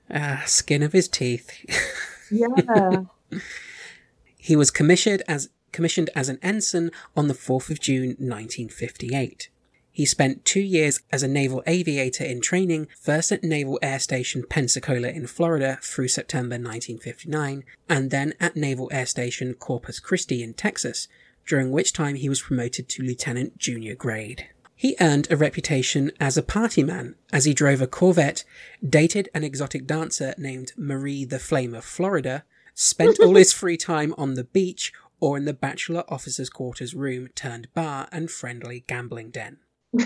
[0.10, 1.51] Ah, skin of his teeth.
[2.32, 3.04] yeah.
[4.38, 9.49] He was commissioned as commissioned as an ensign on the 4th of June 1958.
[9.95, 14.43] He spent two years as a naval aviator in training, first at Naval Air Station
[14.43, 20.53] Pensacola in Florida through September 1959, and then at Naval Air Station Corpus Christi in
[20.53, 21.08] Texas,
[21.47, 24.49] during which time he was promoted to lieutenant junior grade.
[24.75, 28.43] He earned a reputation as a party man as he drove a Corvette,
[28.86, 34.13] dated an exotic dancer named Marie the Flame of Florida, spent all his free time
[34.17, 39.29] on the beach or in the bachelor officers' quarters room turned bar and friendly gambling
[39.29, 39.60] den.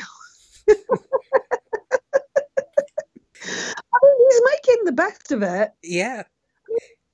[3.91, 5.71] I mean, he's making the best of it.
[5.83, 6.23] Yeah,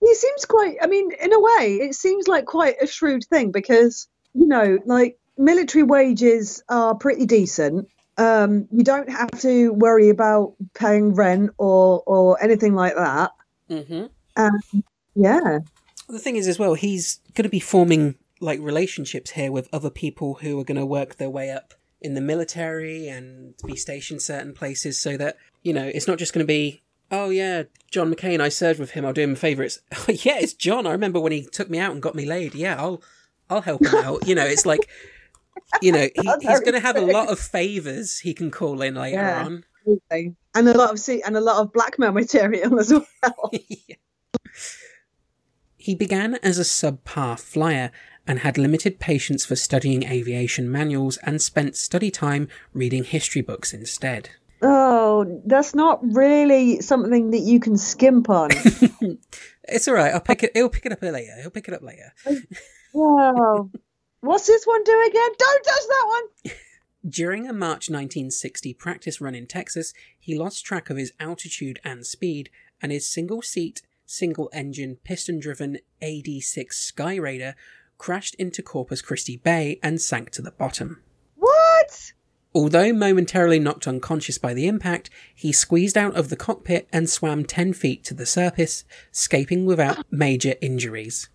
[0.02, 3.52] He seems quite, I mean, in a way, it seems like quite a shrewd thing
[3.52, 7.88] because, you know, like military wages are pretty decent.
[8.18, 13.32] Um, you don't have to worry about paying rent or, or anything like that.
[13.70, 14.06] mm-hmm.
[14.38, 14.84] Um,
[15.16, 15.60] yeah.
[16.08, 19.90] The thing is, as well, he's going to be forming like relationships here with other
[19.90, 21.74] people who are going to work their way up
[22.06, 26.34] in the military and be stationed certain places, so that you know it's not just
[26.34, 29.36] going to be, oh yeah, John McCain, I served with him, I'll do him a
[29.36, 29.64] favour.
[29.64, 30.88] It's oh yeah, it's John.
[30.88, 32.56] I remember when he took me out and got me laid.
[32.56, 33.02] Yeah, I'll
[33.50, 34.28] I'll help him out.
[34.28, 34.90] You know, it's like.
[35.82, 38.94] You know, he, he's going to have a lot of favors he can call in
[38.96, 39.46] later Yeah.
[39.46, 39.64] on.
[39.80, 40.36] Absolutely.
[40.54, 43.52] And a lot of see and a lot of blackmail material as well.
[45.78, 47.92] He began as a subpar flyer
[48.28, 53.74] and had limited patience for studying aviation manuals and spent study time reading history books
[53.74, 54.30] instead.
[54.62, 58.50] Oh, that's not really something that you can skimp on.
[59.68, 60.14] It's all right.
[60.14, 60.52] I'll pick it.
[60.54, 61.34] He'll pick it up later.
[61.42, 62.14] He'll pick it up later.
[62.94, 63.70] wow.
[64.22, 65.30] What's this one do again?
[65.38, 66.54] Don't touch that one.
[67.12, 72.06] During a March 1960 practice run in Texas, he lost track of his altitude and
[72.06, 72.50] speed,
[72.82, 77.54] and his single seat, single engine, piston driven AD 6 Skyraider
[77.98, 81.02] crashed into Corpus Christi Bay and sank to the bottom.
[81.36, 82.14] What?
[82.54, 87.44] Although momentarily knocked unconscious by the impact, he squeezed out of the cockpit and swam
[87.44, 91.30] 10 feet to the surface, escaping without major injuries.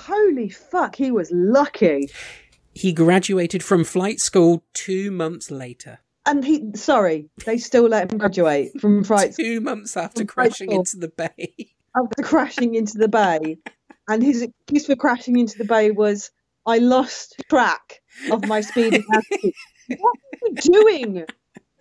[0.00, 2.10] Holy fuck, he was lucky.
[2.74, 6.00] He graduated from flight school two months later.
[6.26, 10.80] And he, sorry, they still let him graduate from fright Two months after crashing school.
[10.80, 11.54] into the bay.
[11.96, 13.56] after crashing into the bay.
[14.08, 16.30] And his excuse for crashing into the bay was,
[16.66, 19.52] I lost track of my speed and altitude.
[19.98, 21.24] what are you doing?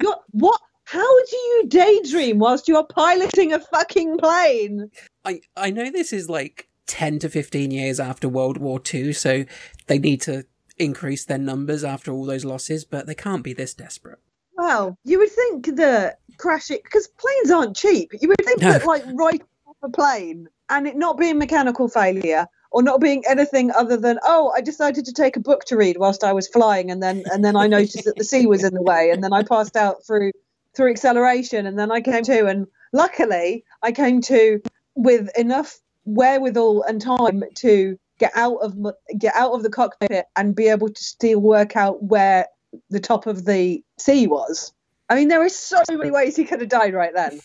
[0.01, 0.59] You're, what?
[0.85, 4.91] How do you daydream whilst you're piloting a fucking plane?
[5.23, 9.45] I, I know this is like 10 to 15 years after World War II, so
[9.87, 10.45] they need to
[10.77, 14.19] increase their numbers after all those losses, but they can't be this desperate.
[14.57, 18.71] Well, you would think that crashing, because planes aren't cheap, you would think No.
[18.73, 19.41] that, like, right
[19.85, 24.51] a plane and it not being mechanical failure or not being anything other than, oh,
[24.53, 27.45] I decided to take a book to read whilst I was flying and then and
[27.45, 30.05] then I noticed that the sea was in the way and then I passed out
[30.05, 30.31] through
[30.75, 34.61] through acceleration and then I came to and luckily I came to
[34.95, 38.75] with enough wherewithal and time to get out of
[39.17, 42.47] get out of the cockpit and be able to still work out where
[42.89, 44.73] the top of the sea was.
[45.07, 47.39] I mean, there are so many ways he could have died right then.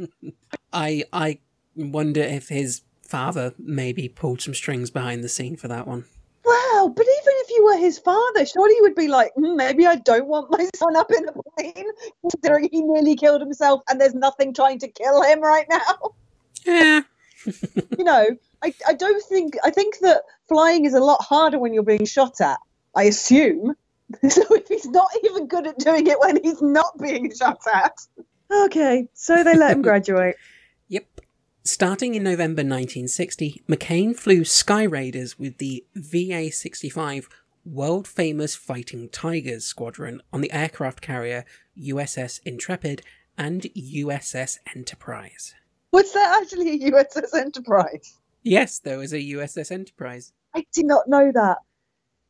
[0.72, 1.38] I I
[1.80, 6.04] wonder if his father maybe pulled some strings behind the scene for that one.
[6.44, 9.86] Wow, but even if you were his father, surely you would be like, "Hmm, maybe
[9.86, 11.86] I don't want my son up in a plane,
[12.22, 16.12] considering he nearly killed himself and there's nothing trying to kill him right now.
[16.64, 17.02] Yeah.
[17.98, 18.26] you know,
[18.62, 22.06] I, I don't think, I think that flying is a lot harder when you're being
[22.06, 22.58] shot at,
[22.94, 23.74] I assume.
[24.28, 27.92] So if he's not even good at doing it when he's not being shot at.
[28.52, 30.34] Okay, so they let him graduate.
[31.72, 37.28] Starting in November 1960, McCain flew Skyraiders with the VA 65
[37.64, 41.44] world famous Fighting Tigers squadron on the aircraft carrier
[41.78, 43.02] USS Intrepid
[43.38, 45.54] and USS Enterprise.
[45.92, 48.18] Was that actually a USS Enterprise?
[48.42, 50.32] Yes, there was a USS Enterprise.
[50.52, 51.58] I did not know that.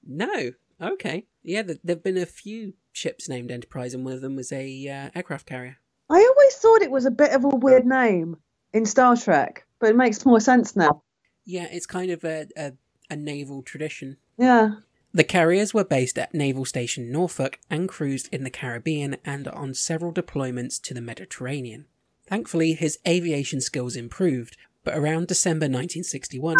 [0.06, 0.52] No.
[0.82, 1.24] Okay.
[1.42, 4.86] Yeah, there have been a few ships named Enterprise, and one of them was a
[4.86, 5.78] uh, aircraft carrier.
[6.10, 8.36] I always thought it was a bit of a weird name
[8.72, 11.02] in Star Trek, but it makes more sense now.
[11.44, 12.72] Yeah, it's kind of a, a,
[13.08, 14.16] a naval tradition.
[14.36, 14.74] Yeah.
[15.12, 19.74] The carriers were based at Naval Station Norfolk and cruised in the Caribbean and on
[19.74, 21.86] several deployments to the Mediterranean.
[22.28, 26.58] Thankfully, his aviation skills improved, but around December 1961,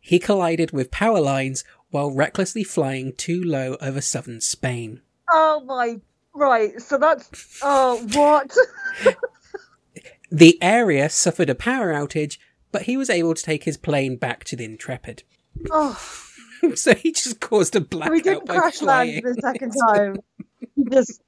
[0.00, 5.02] he collided with power lines while recklessly flying too low over southern Spain.
[5.30, 6.00] Oh my.
[6.34, 6.80] Right.
[6.80, 7.58] So that's.
[7.62, 8.56] Oh, what?
[10.30, 12.38] The area suffered a power outage,
[12.72, 15.22] but he was able to take his plane back to the Intrepid.
[15.70, 15.98] oh.
[16.74, 18.12] so he just caused a blackout.
[18.12, 20.16] We didn't crash land the second time.
[20.76, 21.22] He just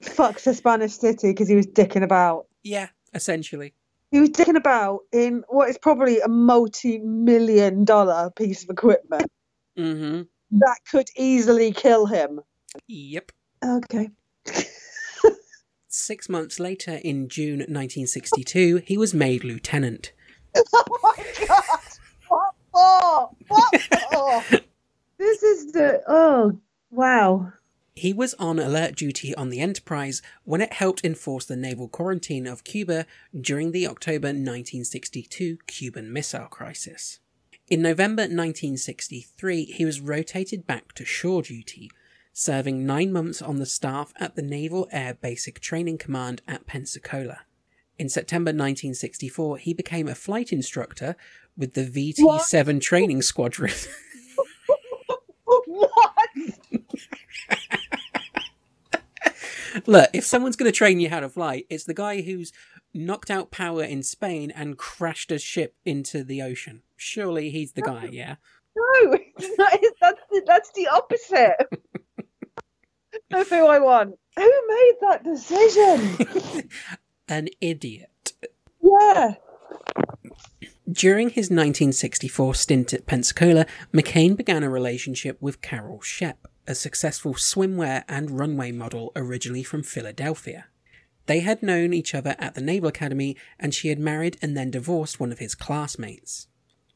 [0.00, 2.46] fucked a Spanish city because he was dicking about.
[2.62, 3.74] Yeah, essentially.
[4.10, 9.30] He was dicking about in what is probably a multi-million dollar piece of equipment
[9.76, 12.40] hmm that could easily kill him.
[12.86, 13.32] Yep.
[13.64, 14.10] Okay.
[15.98, 20.12] Six months later, in June 1962, he was made lieutenant.
[20.74, 21.80] Oh my god!
[22.28, 23.30] What for?
[23.48, 23.82] What
[24.12, 24.58] for?
[25.18, 27.54] this is the oh wow.
[27.94, 32.46] He was on alert duty on the Enterprise when it helped enforce the naval quarantine
[32.46, 33.06] of Cuba
[33.38, 37.20] during the October 1962 Cuban Missile Crisis.
[37.68, 41.90] In November 1963, he was rotated back to shore duty,
[42.38, 47.38] serving nine months on the staff at the Naval Air Basic Training Command at Pensacola.
[47.98, 51.16] In September 1964, he became a flight instructor
[51.56, 53.72] with the VT 7 Training Squadron.
[55.68, 56.12] What?
[59.86, 62.52] Look, if someone's going to train you how to fly, it's the guy who's
[62.92, 66.82] knocked out power in Spain and crashed a ship into the ocean.
[66.96, 68.36] Surely he's the guy, yeah?
[68.76, 71.56] No, that's the, that's the opposite.
[73.30, 74.18] That's who I want.
[74.36, 76.68] Who made that decision?
[77.28, 78.32] An idiot.
[78.82, 79.34] Yeah.
[80.90, 87.34] During his 1964 stint at Pensacola, McCain began a relationship with Carol Shepp, a successful
[87.34, 90.66] swimwear and runway model originally from Philadelphia.
[91.26, 94.70] They had known each other at the Naval Academy, and she had married and then
[94.70, 96.46] divorced one of his classmates.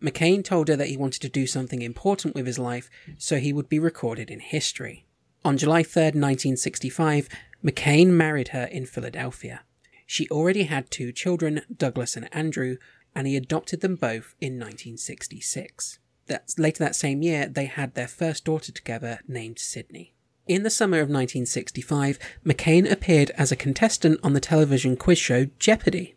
[0.01, 3.53] McCain told her that he wanted to do something important with his life, so he
[3.53, 5.05] would be recorded in history.
[5.43, 7.29] On July 3, 1965,
[7.65, 9.63] McCain married her in Philadelphia.
[10.07, 12.77] She already had two children, Douglas and Andrew,
[13.15, 15.99] and he adopted them both in 1966.
[16.27, 20.15] That's, later that same year, they had their first daughter together named Sydney.
[20.47, 25.47] In the summer of 1965, McCain appeared as a contestant on the television quiz show
[25.59, 26.17] Jeopardy!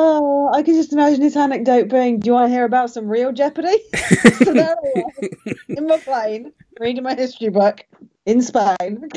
[0.00, 3.08] Oh, I can just imagine his anecdote being, "Do you want to hear about some
[3.08, 3.78] real Jeopardy?"
[4.44, 5.30] so there I was
[5.70, 7.84] in my plane, reading my history book
[8.24, 9.08] in Spain.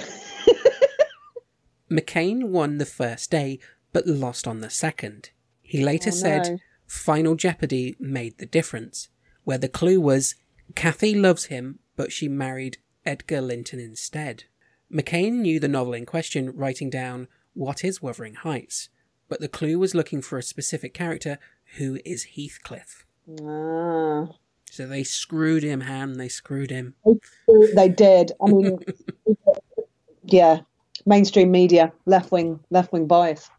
[1.91, 3.59] McCain won the first day,
[3.93, 5.29] but lost on the second.
[5.61, 6.57] He later Oh, said, no.
[6.87, 9.09] Final Jeopardy made the difference,
[9.43, 10.33] where the clue was
[10.73, 14.45] Cathy loves him, but she married Edgar Linton instead.
[14.91, 18.89] McCain knew the novel in question, writing down, What is Wuthering Heights?
[19.31, 21.39] But the clue was looking for a specific character
[21.77, 23.05] who is Heathcliff.
[23.41, 24.27] Ah.
[24.69, 26.95] So they screwed him, Han, they screwed him.
[27.73, 28.33] They did.
[28.41, 28.79] I mean,
[30.25, 30.59] yeah,
[31.05, 33.49] mainstream media, left wing, left wing bias.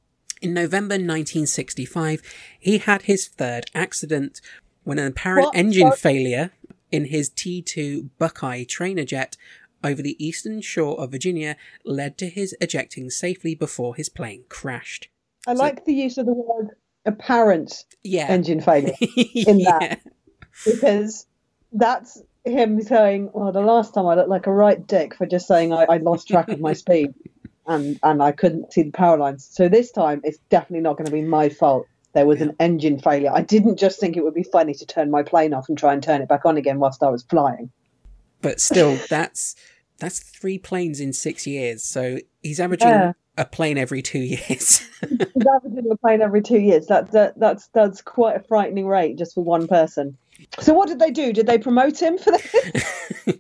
[0.43, 2.21] In November 1965,
[2.61, 4.43] he had his third accident
[4.85, 5.57] when an apparent What?
[5.57, 5.99] engine What?
[5.99, 6.51] failure
[6.91, 9.39] in his T 2 Buckeye trainer jet
[9.83, 15.09] over the eastern shore of Virginia led to his ejecting safely before his plane crashed.
[15.47, 16.71] I like the use of the word
[17.05, 18.27] apparent Yeah.
[18.29, 19.79] engine failure in yeah.
[19.79, 20.01] that.
[20.65, 21.27] because
[21.73, 25.47] that's him saying, "Well, the last time I looked like a right dick for just
[25.47, 27.11] saying I, I lost track of my speed
[27.67, 31.07] and and I couldn't see the power lines." So this time, it's definitely not going
[31.07, 31.87] to be my fault.
[32.15, 33.31] There was an engine failure.
[33.33, 35.95] I didn't just think it would be funny to turn my plane off and try
[35.95, 37.71] and turn it back on again whilst I was flying.
[38.43, 39.55] But still, that's
[40.03, 41.83] that's three planes in six years.
[41.83, 43.13] So he's averaging Yeah.
[43.39, 44.87] a plane every two years.
[45.01, 46.87] He's averaging a plane every two years.
[46.89, 50.17] That, that that's that's quite a frightening rate just for one person.
[50.61, 51.33] So what did they do?
[51.33, 52.55] Did they promote him for this?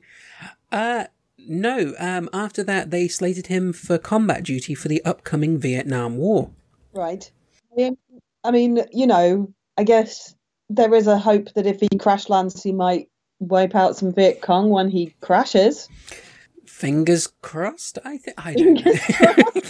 [0.73, 1.05] Uh,
[1.37, 1.93] no.
[1.99, 6.51] Um, after that, they slated him for combat duty for the upcoming Vietnam War.
[6.95, 7.31] Right.
[7.73, 7.99] I mean-
[8.45, 10.35] I mean, you know, I guess
[10.71, 13.09] there is a hope that if he crash lands, he might
[13.39, 15.89] wipe out some Viet Cong when he crashes.
[16.73, 17.99] Fingers crossed.
[18.03, 19.61] I think I don't know.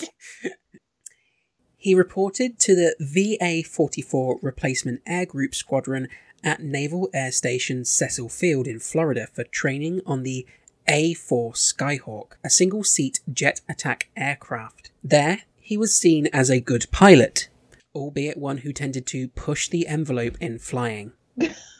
[1.76, 6.08] he reported to the VA-44 Replacement Air Group Squadron
[6.44, 10.46] at Naval Air Station Cecil Field in Florida for training on the
[10.88, 14.90] A 4 Skyhawk, a single seat jet attack aircraft.
[15.02, 17.48] There, he was seen as a good pilot,
[17.94, 21.12] albeit one who tended to push the envelope in flying.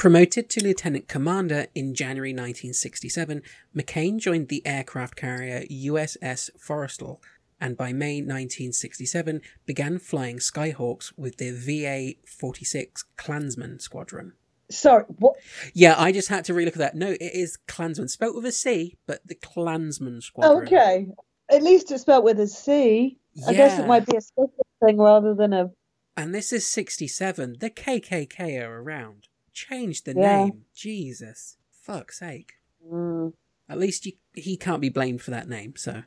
[0.00, 3.42] Promoted to lieutenant commander in January 1967,
[3.76, 7.18] McCain joined the aircraft carrier USS Forrestal
[7.60, 14.32] and by May 1967 began flying Skyhawks with the VA 46 Clansmen Squadron.
[14.70, 15.36] Sorry, what?
[15.74, 16.94] Yeah, I just had to relook at that.
[16.94, 20.66] No, it is Clansmen, spelt with a C, but the Clansmen Squadron.
[20.66, 21.08] Okay.
[21.50, 23.18] At least it's spelled with a C.
[23.46, 25.70] I guess it might be a special thing rather than a.
[26.16, 27.56] And this is 67.
[27.60, 29.28] The KKK are around.
[29.68, 30.44] Change the Yeah.
[30.44, 30.64] name.
[30.74, 31.56] Jesus.
[31.70, 32.54] Fuck's sake.
[32.86, 33.34] Mm.
[33.68, 36.02] At least you, he can't be blamed for that name, so.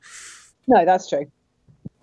[0.67, 1.31] No, that's true.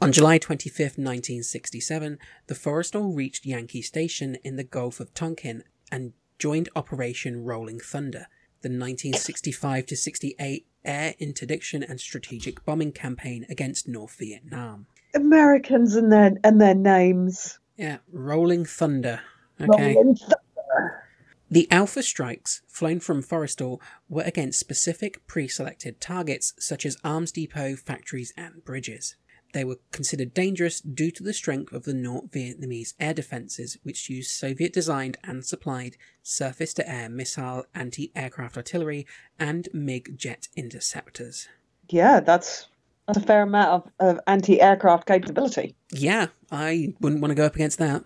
[0.01, 6.12] On July 25th, 1967, the Forrestal reached Yankee Station in the Gulf of Tonkin and
[6.38, 8.26] joined Operation Rolling Thunder,
[8.62, 14.86] the 1965 to 68 air interdiction and strategic bombing campaign against North Vietnam.
[15.14, 17.59] Americans and their and their names.
[17.76, 19.20] Yeah, Rolling Thunder.
[19.61, 19.94] Okay.
[19.94, 21.05] Rolling Thunder.
[21.53, 27.32] The Alpha strikes, flown from Forrestal, were against specific pre selected targets such as arms
[27.32, 29.16] depot, factories, and bridges.
[29.53, 34.09] They were considered dangerous due to the strength of the North Vietnamese air defences, which
[34.09, 39.05] used Soviet designed and supplied surface to air missile anti aircraft artillery
[39.36, 41.48] and MiG jet interceptors.
[41.88, 42.68] Yeah, that's
[43.09, 45.74] that's a fair amount of, of anti-aircraft capability.
[45.90, 48.05] Yeah, I wouldn't want to go up against that.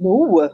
[0.00, 0.48] Ooh.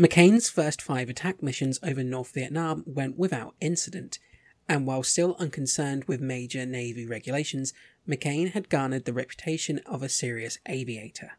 [0.00, 4.18] McCain's first five attack missions over North Vietnam went without incident,
[4.66, 7.74] and while still unconcerned with major Navy regulations,
[8.08, 11.32] McCain had garnered the reputation of a serious aviator.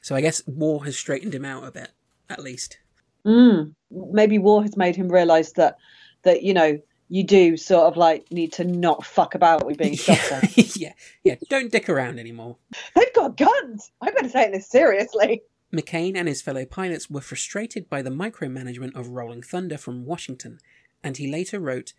[0.00, 1.90] So I guess war has straightened him out a bit,
[2.30, 2.78] at least.
[3.26, 3.74] Mm.
[3.90, 5.76] Maybe war has made him realise that
[6.22, 9.94] that you know you do sort of like need to not fuck about with being
[9.96, 10.76] shot at.
[10.76, 12.56] yeah, yeah, don't dick around anymore.
[12.94, 13.92] They've got guns.
[14.00, 15.42] I better take this seriously.
[15.76, 20.58] McCain and his fellow pilots were frustrated by the micromanagement of Rolling Thunder from Washington,
[21.02, 21.92] and he later wrote,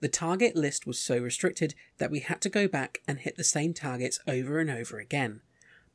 [0.00, 3.44] The target list was so restricted that we had to go back and hit the
[3.44, 5.42] same targets over and over again.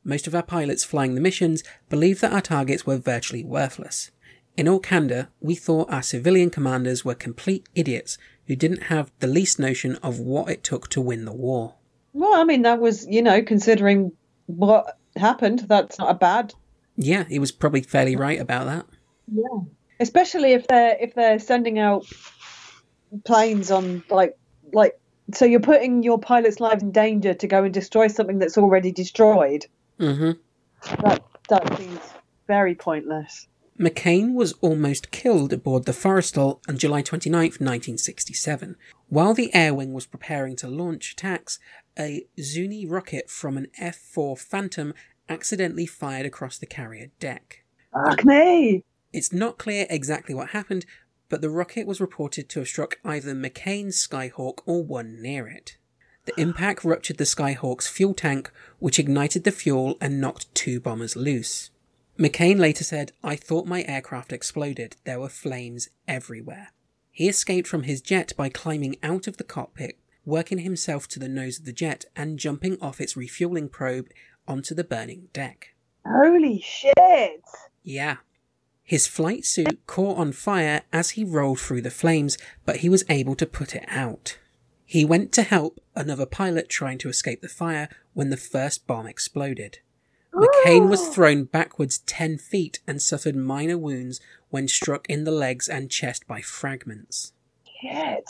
[0.02, 4.10] Most of our pilots flying the missions believed that our targets were virtually worthless.
[4.56, 8.16] In all candour, we thought our civilian commanders were complete idiots
[8.46, 11.74] who didn't have the least notion of what it took to win the war.
[12.12, 14.12] Well, I mean that was you know considering
[14.46, 15.66] what happened.
[15.68, 16.54] That's not a bad.
[16.96, 18.86] Yeah, he was probably fairly right about that.
[19.32, 19.60] Yeah.
[20.00, 22.06] Especially if they're if they're sending out
[23.24, 24.36] planes on like
[24.72, 24.98] like
[25.34, 28.92] so you're putting your pilot's lives in danger to go and destroy something that's already
[28.92, 29.66] destroyed.
[29.98, 30.32] Mm-hmm.
[31.02, 32.00] That that seems
[32.46, 33.46] very pointless.
[33.78, 38.76] McCain was almost killed aboard the Forrestal on July 29th, 1967.
[39.08, 41.58] While the air wing was preparing to launch attacks,
[41.98, 44.94] a Zuni rocket from an F 4 Phantom
[45.28, 47.64] accidentally fired across the carrier deck.
[47.92, 48.84] Fuck me.
[49.12, 50.84] It's not clear exactly what happened,
[51.28, 55.76] but the rocket was reported to have struck either McCain's Skyhawk or one near it.
[56.26, 61.16] The impact ruptured the Skyhawk's fuel tank, which ignited the fuel and knocked two bombers
[61.16, 61.70] loose.
[62.18, 64.96] McCain later said, I thought my aircraft exploded.
[65.04, 66.72] There were flames everywhere.
[67.10, 71.28] He escaped from his jet by climbing out of the cockpit, working himself to the
[71.28, 74.08] nose of the jet, and jumping off its refueling probe
[74.48, 75.74] onto the burning deck.
[76.06, 77.42] Holy shit.
[77.82, 78.16] Yeah.
[78.82, 83.04] His flight suit caught on fire as he rolled through the flames, but he was
[83.08, 84.38] able to put it out.
[84.84, 89.06] He went to help another pilot trying to escape the fire when the first bomb
[89.06, 89.80] exploded.
[90.32, 94.20] McCain was thrown backwards 10 feet and suffered minor wounds
[94.50, 97.32] when struck in the legs and chest by fragments.
[97.80, 98.28] Shit.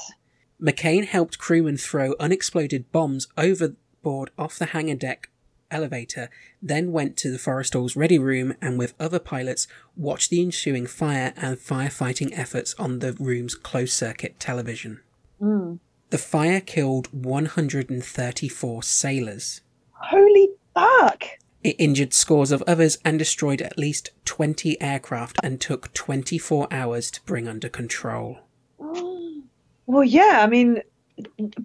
[0.60, 5.28] McCain helped crewmen throw unexploded bombs overboard off the hangar deck
[5.70, 6.30] elevator,
[6.62, 11.32] then went to the Forrestal's ready room and with other pilots watched the ensuing fire
[11.36, 15.00] and firefighting efforts on the room's closed circuit television.
[15.40, 15.78] Mm.
[16.10, 19.60] The fire killed 134 sailors.
[19.92, 21.24] Holy fuck.
[21.64, 27.10] It injured scores of others and destroyed at least 20 aircraft and took 24 hours
[27.10, 28.38] to bring under control.
[29.88, 30.82] Well, yeah, I mean,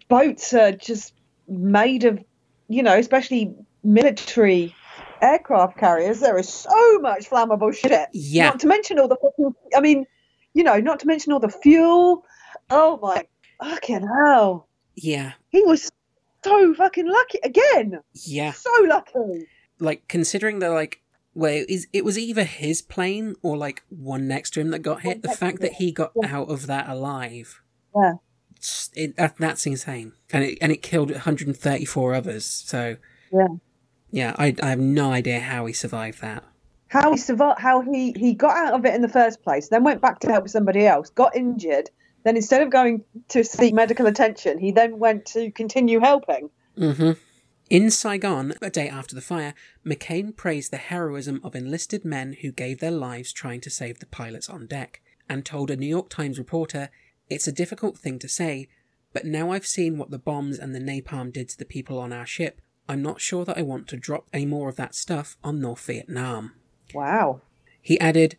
[0.08, 1.16] boats are just
[1.48, 2.24] made of,
[2.70, 4.76] you know, especially military
[5.22, 6.20] aircraft carriers.
[6.20, 8.10] There is so much flammable shit.
[8.14, 8.50] Yeah.
[8.50, 10.06] Not to mention all the, fucking- I mean,
[10.54, 12.26] you know, not to mention all the fuel.
[12.70, 13.26] Oh my
[13.62, 14.68] fucking hell.
[14.96, 15.90] Yeah, He was
[16.44, 18.00] so fucking lucky again.
[18.14, 18.52] yeah.
[18.52, 19.48] So lucky.
[19.80, 21.02] like considering that like
[21.34, 24.80] well it, is, it was either his plane or like one next to him that
[24.80, 26.36] got hit the fact that he got yeah.
[26.36, 27.62] out of that alive
[27.96, 28.14] Yeah.
[28.96, 32.46] it, that, that's insane, and it and it killed 134 others.
[32.46, 32.98] So
[33.32, 33.48] Yeah.
[34.12, 36.44] Yeah, I I have no idea how he survived that.
[36.88, 37.60] How he survived?
[37.60, 40.32] How he he got out of it in the first place, then went back to
[40.32, 41.90] help somebody else, got injured.
[42.24, 46.50] Then instead of going to seek medical attention, he then went to continue helping.
[46.78, 47.12] hmm
[47.70, 49.56] In Saigon, a day after the fire,
[49.86, 54.06] McCain praised the heroism of enlisted men who gave their lives trying to save the
[54.06, 56.90] pilots on deck, and told a New York Times reporter,
[57.30, 58.68] It's a difficult thing to say,
[59.14, 62.14] but now I've seen what the bombs and the napalm did to the people on
[62.14, 62.62] our ship,
[62.92, 65.86] I'm not sure that I want to drop any more of that stuff on North
[65.86, 66.52] Vietnam.
[66.94, 67.40] Wow.
[67.82, 68.36] He added,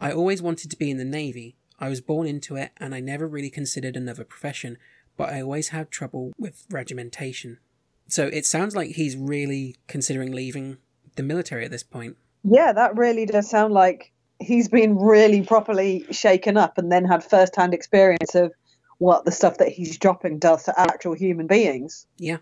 [0.00, 1.56] I always wanted to be in the Navy.
[1.80, 4.78] I was born into it and I never really considered another profession,
[5.16, 7.58] but I always had trouble with regimentation.
[8.06, 10.76] So it sounds like he's really considering leaving
[11.16, 12.16] the military at this point.
[12.44, 17.24] Yeah, that really does sound like he's been really properly shaken up and then had
[17.24, 18.52] first-hand experience of
[18.98, 22.06] what the stuff that he's dropping does to actual human beings.
[22.18, 22.36] Yeah.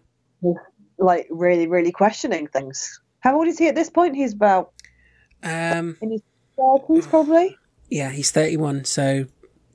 [0.98, 3.00] Like really, really questioning things.
[3.20, 4.16] How old is he at this point?
[4.16, 4.72] He's about
[5.42, 6.22] Um in his
[6.56, 7.56] thirties, probably.
[7.90, 9.26] yeah, he's 31, so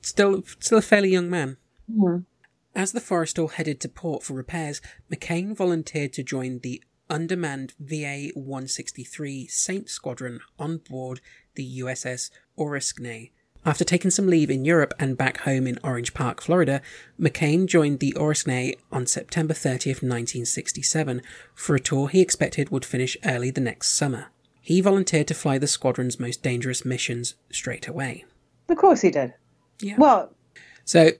[0.01, 1.57] still still a fairly young man.
[1.91, 2.19] Hmm.
[2.75, 8.29] As the Forrestal headed to port for repairs, McCain volunteered to join the undermanned VA
[8.35, 11.19] 163 Saint Squadron on board
[11.55, 13.31] the USS Oriskany.
[13.65, 16.81] After taking some leave in Europe and back home in Orange Park, Florida,
[17.19, 21.21] McCain joined the Oriskany on September 30th, 1967,
[21.53, 24.27] for a tour he expected would finish early the next summer.
[24.61, 28.25] He volunteered to fly the squadron's most dangerous missions straight away.
[28.69, 29.33] Of course he did.
[29.81, 29.95] Yeah.
[29.97, 30.31] Well,
[30.85, 31.11] So,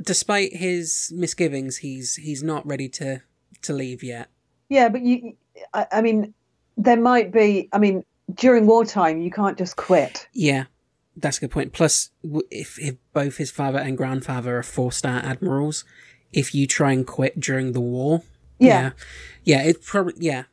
[0.00, 3.22] despite his misgivings, he's he's not ready to
[3.62, 4.28] to leave yet.
[4.68, 5.36] yeah, but you,
[5.74, 6.32] I, I mean,
[6.76, 7.68] there might be.
[7.72, 10.28] I mean, during wartime, you can't just quit.
[10.32, 10.64] Yeah,
[11.16, 11.72] that's a good point.
[11.72, 12.10] Plus,
[12.50, 15.84] if if both his father and grandfather are four star admirals,
[16.32, 18.22] if you try and quit during the war,
[18.58, 18.92] Yeah.
[19.44, 20.44] yeah, yeah, it probably yeah.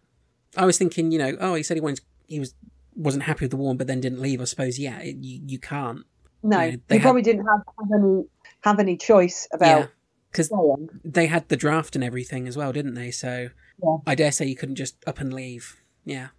[0.57, 2.53] I was thinking, you know, oh, he said he wanted, he was
[2.95, 4.41] wasn't happy with the war, but then didn't leave.
[4.41, 6.01] I suppose, yeah, it, you you can't.
[6.43, 8.23] No, Yeah, they he had- probably didn't have, have any
[8.61, 9.89] have any choice about
[10.31, 10.89] because staying.
[11.05, 13.11] they had the draft and everything as well, didn't they?
[13.11, 13.49] So
[13.83, 13.97] Yeah.
[14.05, 15.77] I dare say you couldn't just up and leave.
[16.03, 16.29] Yeah.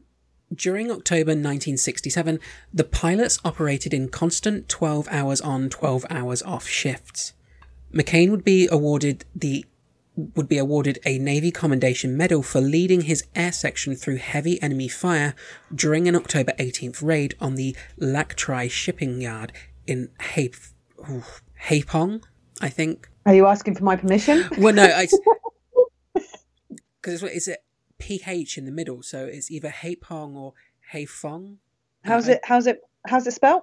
[0.55, 2.41] During October 1967,
[2.75, 7.35] the pilots operated in constant 12 hours on, 12 hours off shifts.
[7.95, 9.65] McCain would be awarded the
[10.35, 14.89] would be awarded a Navy Commendation Medal for leading his air section through heavy enemy
[14.89, 15.35] fire
[15.75, 19.53] during an October 18th raid on the Lac Tri shipping yard
[19.87, 20.57] in Hap-
[21.69, 22.23] Hapong,
[22.61, 23.09] I think.
[23.25, 24.47] Are you asking for my permission?
[24.59, 25.07] Well, no, I.
[27.03, 27.57] Because it's, it's a
[28.01, 30.55] PH in the middle, so it's either Haipong or
[30.93, 31.57] Haifong.
[32.05, 32.41] How's it?
[32.45, 32.81] How's it?
[33.07, 33.63] How's it spelled?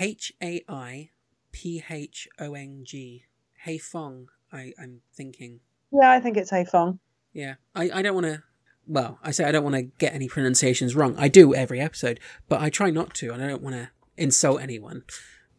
[0.00, 1.10] H A I
[1.52, 3.24] P H O N G.
[3.66, 5.60] Haifong, I, I'm thinking.
[5.92, 6.98] Yeah, I think it's Haifong.
[7.32, 8.42] Yeah, I, I don't want to.
[8.86, 11.14] Well, I say I don't want to get any pronunciations wrong.
[11.18, 14.62] I do every episode, but I try not to, and I don't want to insult
[14.62, 15.02] anyone.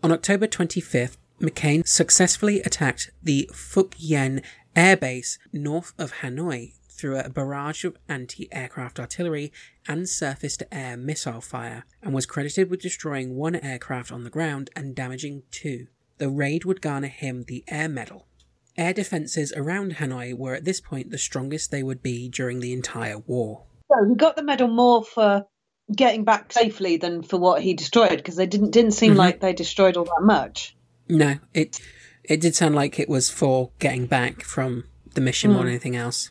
[0.01, 4.41] On October 25th, McCain successfully attacked the Phuc Yen
[4.75, 9.51] Air Base north of Hanoi through a barrage of anti aircraft artillery
[9.87, 14.29] and surface to air missile fire, and was credited with destroying one aircraft on the
[14.29, 15.87] ground and damaging two.
[16.17, 18.25] The raid would garner him the Air Medal.
[18.77, 22.73] Air defences around Hanoi were at this point the strongest they would be during the
[22.73, 23.63] entire war.
[23.91, 25.45] So he got the medal more for
[25.95, 29.17] getting back safely than for what he destroyed because they didn't didn't seem Mhm.
[29.17, 30.75] like they destroyed all that much.
[31.07, 31.79] No, it
[32.23, 34.83] it did sound like it was for getting back from
[35.15, 35.65] the mission more Mm.
[35.65, 36.29] than anything else.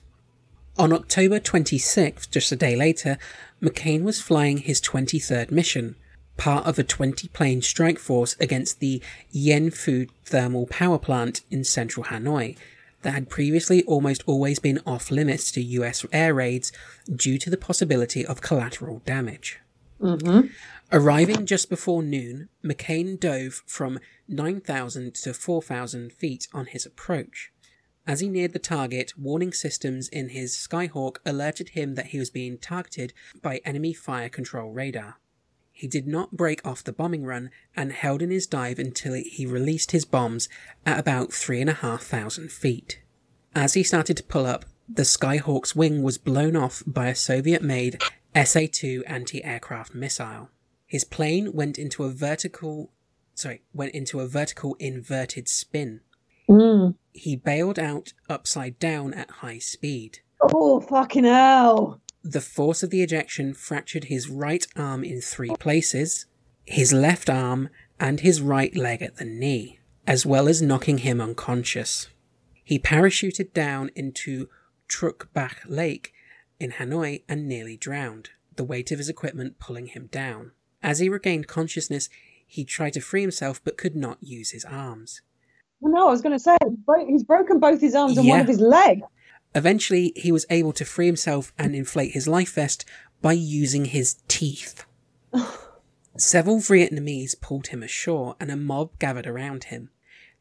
[0.79, 3.19] On October 26th, just a day later,
[3.61, 5.97] McCain was flying his 23rd mission,
[6.37, 9.03] part of a 20 plane strike force against the
[9.33, 12.57] Yen Yenfu thermal power plant in central Hanoi
[13.03, 16.71] that had previously almost always been off limits to US air raids
[17.13, 19.59] due to the possibility of collateral damage.
[20.01, 20.47] Mm-hmm.
[20.93, 23.99] Arriving just before noon, McCain dove from
[24.29, 27.51] 9,000 to 4,000 feet on his approach.
[28.09, 32.31] As he neared the target, warning systems in his Skyhawk alerted him that he was
[32.31, 35.19] being targeted by enemy fire control radar.
[35.73, 39.45] He did not break off the bombing run and held in his dive until he
[39.45, 40.49] released his bombs
[40.87, 43.03] at about 3,500 feet.
[43.55, 47.63] As he started to pull up, the Skyhawk's wing was blown off by a Soviet
[47.63, 48.03] made
[48.43, 50.49] SA 2 anti aircraft missile.
[50.87, 52.91] His plane went into a vertical
[53.35, 56.01] sorry, went into a vertical inverted spin.
[56.49, 56.95] Mm.
[57.13, 60.21] He bailed out upside down at high speed.
[60.41, 62.01] Oh fucking hell!
[62.23, 66.27] The force of the ejection fractured his right arm in three places,
[66.65, 67.69] his left arm,
[68.01, 72.09] and his right leg at the knee, as well as knocking him unconscious.
[72.65, 74.49] He parachuted down into
[74.89, 76.13] Truc Bach Lake
[76.61, 80.53] in Hanoi and nearly drowned, the weight of his equipment pulling him down.
[80.83, 82.09] As he regained consciousness,
[82.47, 85.23] he tried to free himself but could not use his arms.
[85.81, 86.57] No, I was going to say
[87.07, 89.03] he's broken both his arms and one of his legs.
[89.55, 92.85] Eventually, he was able to free himself and inflate his life vest
[93.23, 94.85] by using his teeth.
[96.17, 99.91] Several Vietnamese pulled him ashore and a mob gathered around him.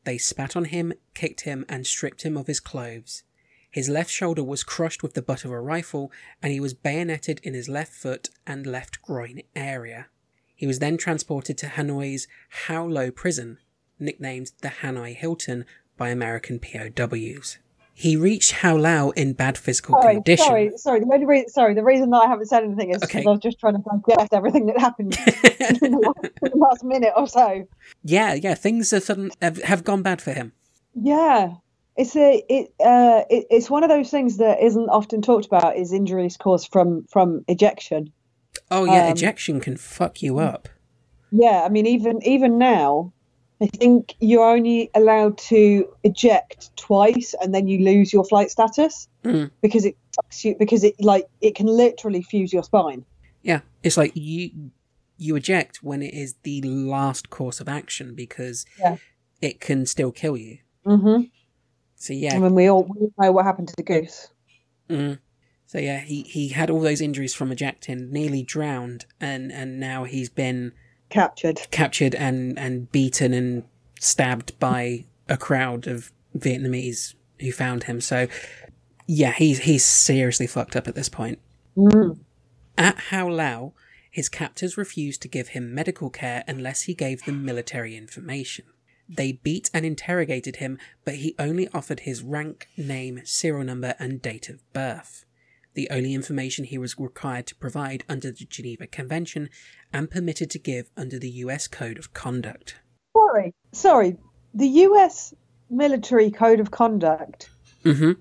[0.04, 3.24] They spat on him, kicked him, and stripped him of his clothes.
[3.70, 6.12] His left shoulder was crushed with the butt of a rifle,
[6.42, 10.08] and he was bayoneted in his left foot and left groin area.
[10.56, 12.28] He was then transported to Hanoi's
[12.68, 13.60] Hoa Lo prison,
[14.00, 15.66] nicknamed the Hanoi Hilton
[15.98, 17.58] by American POWs.
[17.94, 20.46] He reached Hoa Lo in bad physical Sorry, condition.
[20.46, 21.00] sorry, sorry.
[21.00, 23.26] The only re- sorry, the reason that I haven't said anything is because Okay.
[23.28, 25.18] I was just trying to digest everything that happened
[25.82, 27.64] in the last, in the last minute or so.
[28.04, 30.52] yeah, yeah, things have, sudden, have, have gone bad for him.
[30.94, 31.54] Yeah,
[31.96, 35.76] it's a it uh it, it's one of those things that isn't often talked about.
[35.78, 38.14] Is injuries caused from from ejection?
[38.70, 40.70] Oh, yeah, Um, ejection can fuck you up.
[41.32, 43.12] Yeah, I mean even even now,
[43.60, 49.08] I think you're only allowed to eject twice, and then you lose your flight status
[49.24, 49.50] Mm.
[49.62, 53.04] because it sucks you because it like it can literally fuse your spine.
[53.42, 54.72] Yeah, it's like you
[55.18, 58.98] you eject when it is the last course of action because Yeah.
[59.42, 60.60] it can still kill you.
[60.86, 61.24] Mm-hmm.
[61.96, 64.28] So I yeah, mean, we all we know what happened to the goose.
[64.90, 65.18] mm.
[65.66, 70.04] so yeah, he he had all those injuries from ejecting, nearly drowned, and and now
[70.04, 70.74] he's been
[71.10, 71.62] Captured.
[71.72, 73.64] captured and and beaten and
[74.00, 78.02] stabbed by a crowd of Vietnamese who found him.
[78.02, 78.28] So
[79.06, 81.40] yeah, he's he's seriously fucked up at this point.
[81.76, 82.20] Mm.
[82.78, 83.74] At Hoa Lo,
[84.12, 88.66] his captors refused to give him medical care unless he gave them military information.
[89.10, 94.22] They beat and interrogated him, but he only offered his rank, name, serial number, and
[94.22, 95.24] date of birth.
[95.78, 99.48] The only information he was required to provide under the Geneva Convention
[99.94, 102.78] and permitted to give under the US Code of Conduct.
[103.16, 104.18] Sorry, sorry.
[104.56, 105.36] The U.S.
[105.70, 107.52] military code of conduct
[107.84, 108.14] hmm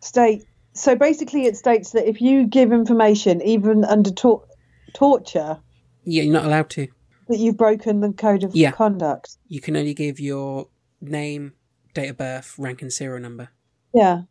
[0.00, 4.46] state so basically it states that if you give information even under tor-
[4.94, 5.58] torture
[6.04, 6.86] Yeah, you're not allowed to.
[7.28, 8.70] that you've broken the code of Yeah.
[8.70, 10.68] conduct You can only give your
[11.02, 11.52] name,
[11.92, 13.50] date of birth, rank, and serial number.
[13.92, 14.22] yeah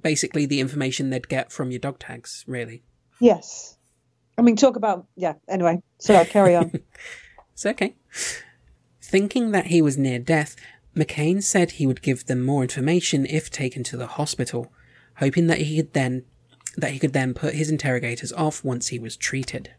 [0.00, 2.82] Basically, the information they'd get from your dog tags, really.
[3.20, 3.76] yes
[4.36, 6.72] i mean talk about yeah anyway So I'll carry on
[7.52, 7.94] It's okay.
[9.00, 10.56] Thinking that he was near death,
[10.96, 14.72] McCain said he would give them more information if taken to the hospital,
[15.18, 16.24] hoping that he could then
[16.76, 19.70] that he could then put his interrogators off once he was treated.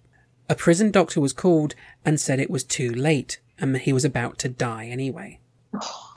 [0.47, 4.37] A prison doctor was called and said it was too late and he was about
[4.39, 5.39] to die anyway.
[5.81, 6.14] Oh,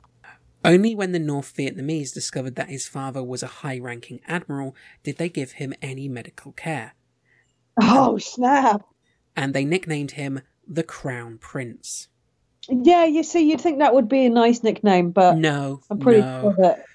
[0.63, 5.17] Only when the North Vietnamese discovered that his father was a high ranking admiral did
[5.17, 6.93] they give him any medical care,
[7.81, 8.83] oh snap
[9.35, 12.09] and they nicknamed him the Crown Prince.
[12.67, 16.21] yeah you see you'd think that would be a nice nickname but No, i'm pretty
[16.21, 16.41] no.
[16.41, 16.85] sure that,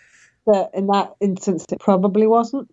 [0.47, 2.71] that in that instance it probably wasn't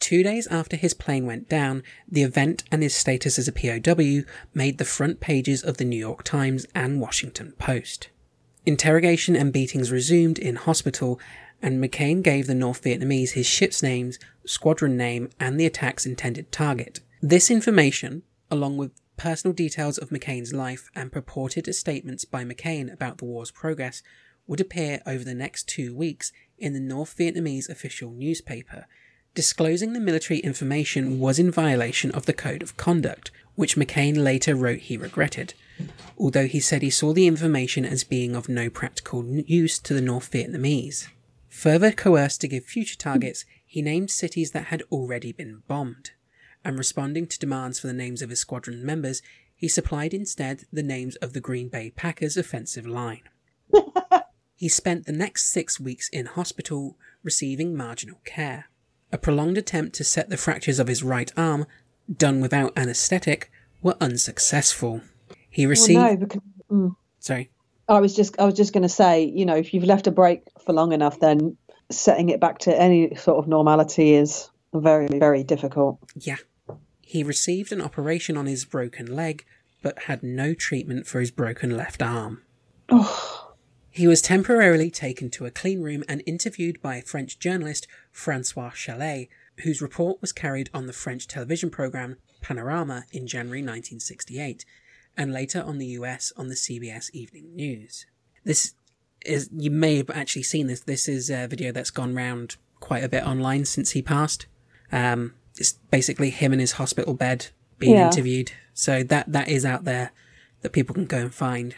[0.00, 4.22] Two days after his plane went down, the event and his status as a POW
[4.54, 8.08] made the front pages of the New York Times and Washington Post.
[8.68, 11.18] Interrogation and beatings resumed in hospital,
[11.62, 16.52] and McCain gave the North Vietnamese his ship's names, squadron name, and the attack's intended
[16.52, 17.00] target.
[17.22, 23.16] This information, along with personal details of McCain's life and purported statements by McCain about
[23.16, 24.02] the war's progress,
[24.46, 28.84] would appear over the next two weeks in the North Vietnamese official newspaper.
[29.34, 34.54] Disclosing the military information was in violation of the Code of Conduct, which McCain later
[34.54, 35.52] wrote he regretted,
[36.16, 40.00] although he said he saw the information as being of no practical use to the
[40.00, 41.08] North Vietnamese.
[41.48, 46.12] Further coerced to give future targets, he named cities that had already been bombed,
[46.64, 49.22] and responding to demands for the names of his squadron members,
[49.56, 53.22] he supplied instead the names of the Green Bay Packers offensive line.
[54.54, 58.66] he spent the next six weeks in hospital receiving marginal care.
[59.10, 61.66] A prolonged attempt to set the fractures of his right arm,
[62.16, 63.50] done without anaesthetic,
[63.82, 65.02] were unsuccessful.
[65.50, 65.98] He received.
[65.98, 66.96] well, no because mm.
[67.20, 67.50] Sorry.
[67.88, 70.10] I was just I was just going to say, you know, if you've left a
[70.10, 71.56] break for long enough, then
[71.90, 75.98] setting it back to any sort of normality is very very difficult.
[76.14, 76.36] Yeah.
[77.00, 79.46] He received an operation on his broken leg,
[79.82, 82.42] but had no treatment for his broken left arm.
[82.90, 83.54] Oh,
[83.90, 88.70] He was temporarily taken to a clean room and interviewed by a French journalist, Francois
[88.70, 89.28] Chalais,
[89.62, 94.64] whose report was carried on the French television program Panorama in January 1968,
[95.16, 98.06] and later on the US on the CBS Evening News.
[98.44, 98.74] This
[99.26, 100.80] is you may have actually seen this.
[100.80, 104.46] This is a video that's gone round quite a bit online since he passed.
[104.92, 107.48] Um, it's basically him in his hospital bed
[107.78, 108.06] being Yeah.
[108.06, 108.52] interviewed.
[108.74, 110.12] So that that is out there
[110.62, 111.74] that people can go and find.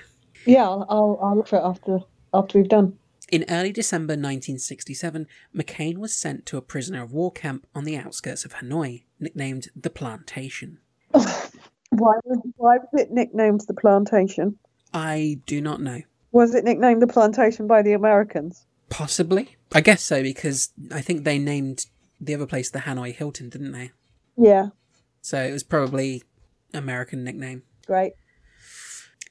[0.46, 2.00] Yeah, I'll, I'll, I'll look for it after
[2.34, 2.98] after we've done.
[3.30, 7.96] In early December 1967, McCain was sent to a prisoner of war camp on the
[7.96, 10.78] outskirts of Hanoi, nicknamed the Plantation.
[11.12, 14.56] Why was why was it nicknamed the plantation?
[14.94, 16.02] I do not know.
[16.30, 18.64] Was it nicknamed the plantation by the Americans?
[18.90, 19.56] Possibly.
[19.72, 21.86] I guess so, because I think they named
[22.20, 23.90] the other place the Hanoi Hilton, didn't they?
[24.36, 24.68] Yeah,
[25.20, 26.22] So it was probably
[26.72, 27.64] American nickname.
[27.86, 28.12] great.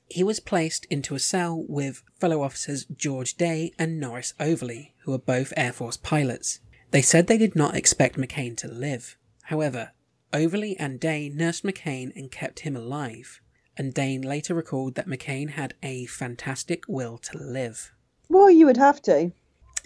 [0.09, 5.11] He was placed into a cell with fellow officers George Day and Norris Overly, who
[5.11, 6.59] were both Air Force pilots.
[6.89, 9.17] They said they did not expect McCain to live.
[9.43, 9.91] However,
[10.33, 13.39] Overly and Day nursed McCain and kept him alive,
[13.77, 17.91] and Day later recalled that McCain had a fantastic will to live.
[18.29, 19.31] Well, you would have to.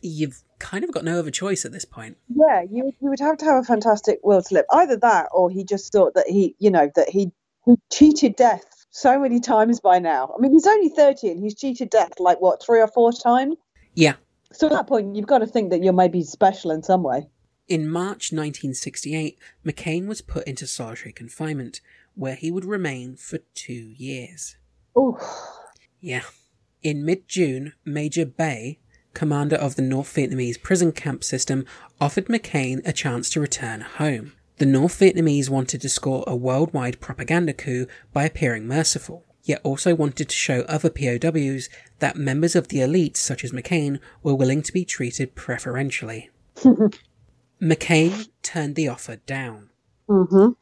[0.02, 2.18] You've kind of got no other choice at this point.
[2.34, 4.66] Yeah, you you would have to have a fantastic will to live.
[4.72, 7.34] Either that, or he just thought that he, you know, that he
[7.66, 10.34] he cheated death so many times by now.
[10.38, 13.56] I mean, he's only thirty and he's cheated death like what three or four times.
[13.96, 14.14] Yeah,
[14.52, 17.28] So at that point, you've got to think that you're maybe special in some way.
[17.68, 21.80] In March 1968, McCain was put into solitary confinement,
[22.16, 24.58] where he would remain for two years.
[24.96, 25.18] Oh,
[26.00, 26.24] Yeah.
[26.82, 28.78] In mid June, Major Bai,
[29.14, 31.66] commander of the North Vietnamese prison camp system,
[32.02, 34.34] offered McCain a chance to return home.
[34.64, 39.94] The North Vietnamese wanted to score a worldwide propaganda coup by appearing merciful, yet also
[39.94, 41.68] wanted to show other POWs
[42.00, 46.30] that members of the elite, such as McCain, were willing to be treated preferentially.
[47.62, 49.70] McCain turned the offer down.
[50.08, 50.54] mm-hmm.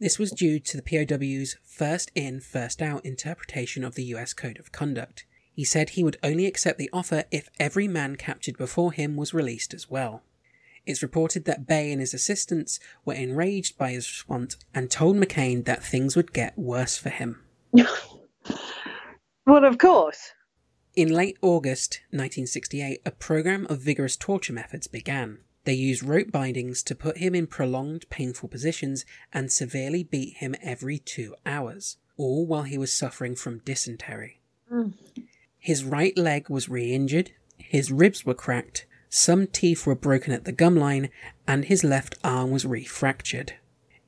[0.00, 4.58] This was due to the POW's first in, first out interpretation of the US Code
[4.58, 5.24] of Conduct.
[5.54, 9.32] He said he would only accept the offer if every man captured before him was
[9.32, 10.24] released as well.
[10.86, 15.64] It's reported that Bai and his assistants were enraged by his response and told McCain
[15.64, 17.42] that things would get worse for him.
[19.44, 20.32] well, of course.
[20.94, 25.38] In late August 1968, a program of vigorous torture methods began.
[25.64, 30.54] They used rope bindings to put him in prolonged, painful positions and severely beat him
[30.62, 34.40] every two hours, all while he was suffering from dysentery.
[34.72, 34.94] Mm.
[35.58, 40.44] His right leg was re injured, his ribs were cracked, some teeth were broken at
[40.44, 41.10] the gum line,
[41.46, 43.52] and his left arm was refractured.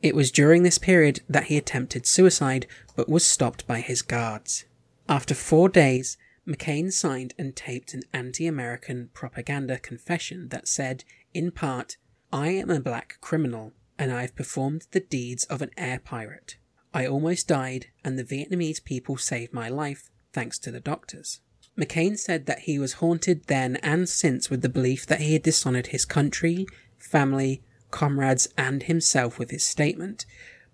[0.02, 4.64] It was during this period that he attempted suicide but was stopped by his guards.
[5.08, 11.50] After four days, McCain signed and taped an anti American propaganda confession that said, in
[11.50, 11.96] part,
[12.32, 16.56] I am a black criminal and I have performed the deeds of an air pirate.
[16.94, 21.40] I almost died and the Vietnamese people saved my life thanks to the doctors.
[21.78, 25.42] McCain said that he was haunted then and since with the belief that he had
[25.42, 26.66] dishonored his country,
[26.96, 30.26] family, comrades, and himself with his statement,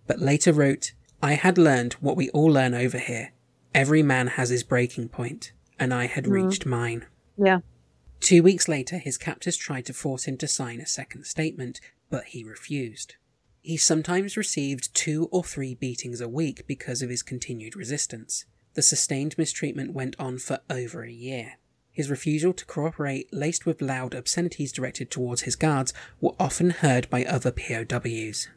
[0.07, 0.93] but later wrote,
[1.23, 3.33] I had learned what we all learn over here.
[3.75, 6.33] Every man has his breaking point, and I had mm-hmm.
[6.33, 7.07] reached mine.
[7.37, 7.61] Yeah.
[8.21, 12.25] Two weeks later, his captors tried to force him to sign a second statement, but
[12.27, 13.17] he refused.
[13.61, 18.45] He sometimes received two or three beatings a week because of his continued resistance.
[18.75, 21.55] The sustained mistreatment went on for over a year.
[21.93, 27.09] His refusal to cooperate, laced with loud obscenities directed towards his guards, were often heard
[27.09, 28.49] by other POWs.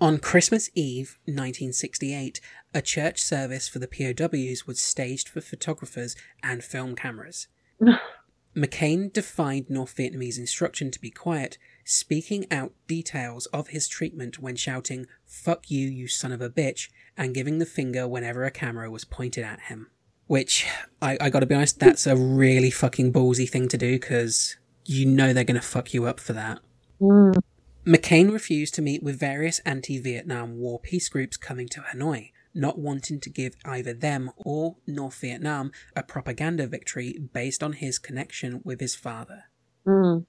[0.00, 2.40] On Christmas Eve, 1968,
[2.72, 7.48] a church service for the POWs was staged for photographers and film cameras.
[8.56, 11.58] McCain defied North Vietnamese instruction to be quiet,
[11.90, 16.88] speaking out details of his treatment when shouting, Fuck you, you son of a bitch,
[17.16, 19.88] and giving the finger whenever a camera was pointed at him.
[20.26, 20.66] Which,
[21.02, 25.04] I, I gotta be honest, that's a really fucking ballsy thing to do because you
[25.06, 26.60] know they're gonna fuck you up for that.
[27.00, 32.78] McCain refused to meet with various anti Vietnam War peace groups coming to Hanoi, not
[32.78, 38.60] wanting to give either them or North Vietnam a propaganda victory based on his connection
[38.64, 39.44] with his father.
[39.86, 40.26] Mm.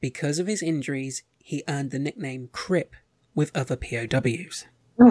[0.00, 2.94] Because of his injuries, he earned the nickname Crip
[3.34, 4.66] with other POWs.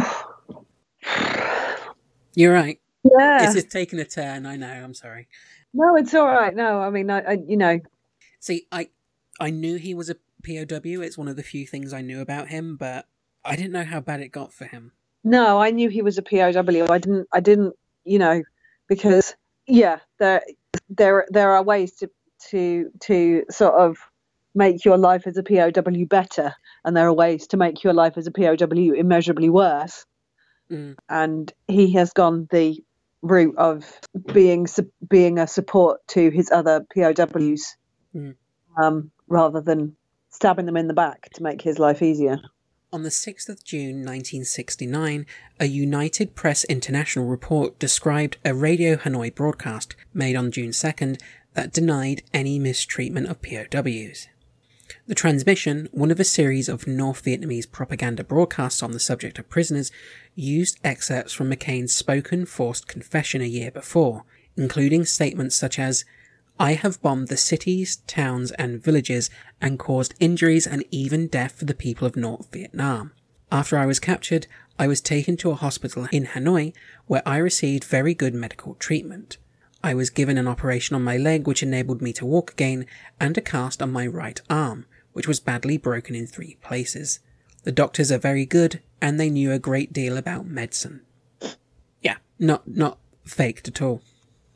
[2.35, 2.79] You're right.
[3.03, 3.45] Yeah.
[3.45, 4.45] This is taking a turn.
[4.45, 4.67] I know.
[4.67, 5.27] I'm sorry.
[5.73, 6.55] No, it's all right.
[6.55, 7.79] No, I mean, I, I you know,
[8.39, 8.89] See, I
[9.39, 11.01] I knew he was a POW.
[11.01, 13.07] It's one of the few things I knew about him, but
[13.43, 14.91] I didn't know how bad it got for him.
[15.23, 16.49] no, I knew he was a POW.
[16.91, 18.43] I didn't, I didn't, you know,
[18.87, 20.43] because yeah, there,
[20.89, 22.09] there, there are ways to,
[22.49, 23.97] to, to sort of
[24.55, 28.17] make your life as a POW better, and there are ways to make your life
[28.17, 30.05] as a POW immeasurably worse.
[30.71, 30.95] Mm.
[31.09, 32.83] And he has gone the
[33.21, 33.99] route of
[34.33, 34.67] being
[35.07, 37.75] being a support to his other POWs,
[38.15, 38.35] Mm.
[38.81, 39.95] um, rather than
[40.29, 42.39] stabbing them in the back to make his life easier.
[42.93, 45.25] On the 6th of June 1969,
[45.59, 51.19] a United Press International report described a Radio Hanoi broadcast made on June 2nd
[51.55, 54.27] that denied any mistreatment of POWs.
[55.07, 59.47] The transmission, one of a series of North Vietnamese propaganda broadcasts on the subject of
[59.49, 59.91] prisoners,
[60.33, 64.23] used excerpts from McCain's spoken forced confession a year before,
[64.57, 66.05] including statements such as,
[66.59, 69.29] I have bombed the cities, towns, and villages
[69.61, 73.11] and caused injuries and even death for the people of North Vietnam.
[73.51, 74.47] After I was captured,
[74.79, 76.73] I was taken to a hospital in Hanoi
[77.05, 79.37] where I received very good medical treatment.
[79.83, 82.87] I was given an operation on my leg which enabled me to walk again
[83.19, 87.19] and a cast on my right arm, which was badly broken in three places.
[87.63, 91.03] The doctors are very good and they knew a great deal about medicine.
[92.01, 94.01] Yeah, not not faked at all.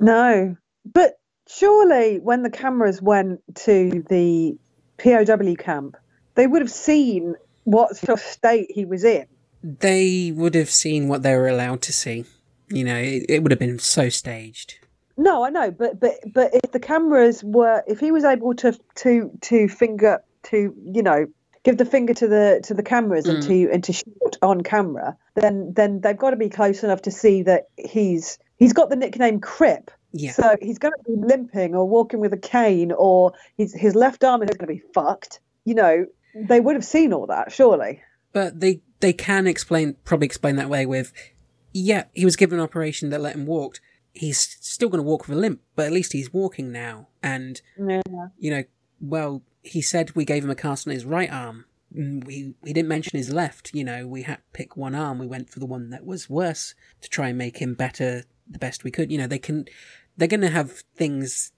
[0.02, 4.58] No, but surely when the cameras went to the
[4.98, 5.96] POW camp,
[6.36, 9.28] they would have seen what sort of state he was in.
[9.64, 12.26] They would have seen what they were allowed to see.
[12.68, 14.78] You know, it, it would have been so staged.
[15.16, 18.78] No, I know, but but but if the cameras were, if he was able to
[18.96, 21.28] to to finger to you know
[21.64, 23.48] give the finger to the to the cameras and mm.
[23.48, 27.12] to and to shoot on camera, then then they've got to be close enough to
[27.12, 29.92] see that he's he's got the nickname Crip.
[30.12, 30.32] Yeah.
[30.32, 34.24] So he's going to be limping or walking with a cane, or his his left
[34.24, 35.40] arm is going to be fucked.
[35.66, 38.02] You know, they would have seen all that, surely.
[38.34, 41.14] But they they can explain probably explain that way with
[41.74, 43.80] yeah, he was given an operation that let him walk.
[44.14, 47.10] He's still going to walk with a limp, but at least he's walking now.
[47.22, 48.02] And Yeah.
[48.40, 48.64] you know,
[49.00, 51.66] well, he said we gave him a cast on his right arm.
[51.96, 53.74] Mm, We we didn't mention his left.
[53.74, 55.20] You know, we had to pick one arm.
[55.20, 58.60] We went for the one that was worse to try and make him better, the
[58.60, 59.12] best we could.
[59.12, 59.66] You know, they can
[60.18, 61.52] they're going to have things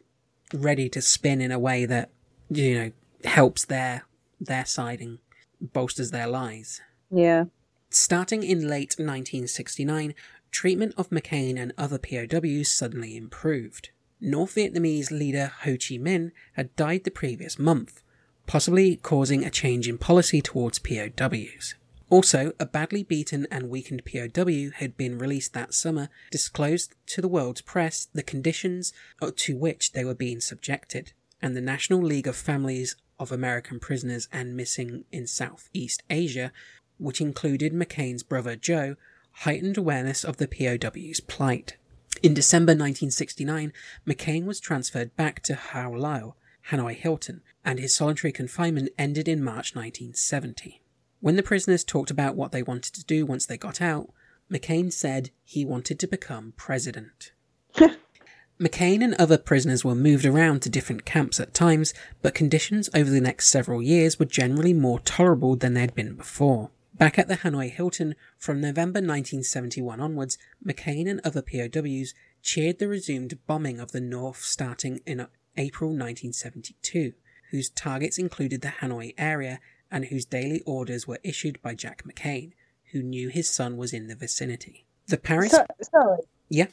[0.54, 2.12] ready to spin in a way that
[2.50, 2.92] you know
[3.24, 4.04] helps their
[4.40, 5.20] their side and
[5.62, 6.82] bolsters their lies.
[7.12, 7.46] Yeah.
[7.90, 10.14] Starting in late 1969,
[10.50, 13.90] treatment of McCain and other POWs suddenly improved.
[14.24, 18.04] North Vietnamese leader Ho Chi Minh had died the previous month,
[18.46, 21.74] possibly causing a change in policy towards POWs.
[22.12, 27.28] Also, a badly beaten and weakened POW had been released that summer, disclosed to the
[27.28, 28.94] world's press the conditions
[29.38, 34.28] to which they were being subjected, and the National League of Families of American Prisoners
[34.32, 36.52] and Missing in Southeast Asia,
[37.00, 38.98] which included McCain's brother Joe,
[39.32, 41.78] heightened awareness of the POW's plight.
[42.24, 43.74] In December 1969,
[44.08, 46.36] McCain was transferred back to Hoa Lo,
[46.70, 50.84] Hanoi Hilton, and his solitary confinement ended in March 1970.
[51.20, 54.12] When the prisoners talked about what they wanted to do once they got out,
[54.52, 57.32] McCain said he wanted to become president.
[58.60, 61.92] McCain and other prisoners were moved around to different camps at times,
[62.22, 66.14] but conditions over the next several years were generally more tolerable than they had been
[66.14, 66.70] before.
[66.94, 72.88] Back at the Hanoi Hilton, from November 1971 onwards, McCain and other POWs cheered the
[72.88, 75.28] resumed bombing of the North starting in
[75.58, 77.14] April 1972,
[77.50, 82.54] whose targets included the Hanoi area and whose daily orders were issued by Jack McCain,
[82.92, 84.86] who knew his son was in the vicinity.
[85.08, 85.52] The Paris.
[85.52, 86.20] So, sorry.
[86.50, 86.68] yeah.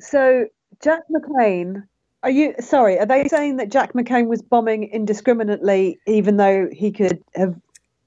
[0.00, 0.46] So
[0.80, 1.86] Jack McCain,
[2.22, 2.98] are you sorry?
[2.98, 7.56] Are they saying that Jack McCain was bombing indiscriminately, even though he could have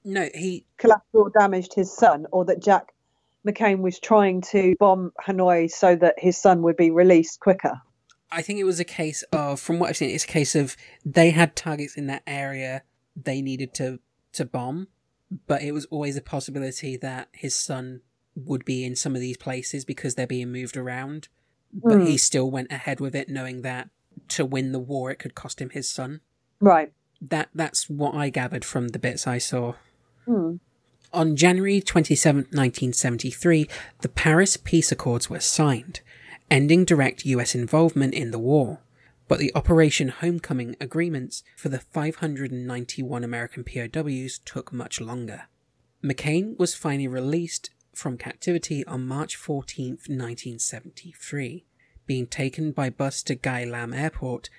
[0.04, 0.65] No, he.
[0.78, 2.94] Collateral damaged his son, or that Jack
[3.48, 7.82] McCain was trying to bomb Hanoi so that his son would be released quicker?
[8.32, 10.76] I think it was a case of, from what I've seen, it's a case of
[11.06, 12.84] they had targets in that area
[13.16, 14.00] they needed to
[14.34, 14.88] to bomb,
[15.48, 18.02] but it was always a possibility that his son
[18.36, 21.30] would be in some of these places because they're being moved around.
[21.72, 22.06] But Hmm.
[22.06, 23.90] he still went ahead with it, knowing that
[24.30, 26.20] to win the war it could cost him his son.
[26.60, 26.92] Right.
[27.22, 29.76] That that's what I gathered from the bits I saw.
[30.26, 30.56] Hmm.
[31.14, 33.70] On January 27, 1973,
[34.02, 36.02] the Paris Peace Accords were signed,
[36.52, 38.80] ending direct US involvement in the war.
[39.28, 45.44] But the Operation Homecoming agreements for the 591 American POWs took much longer.
[46.04, 51.66] McCain was finally released from captivity on March 14, 1973,
[52.06, 54.50] being taken by bus to Gia Lam Airport,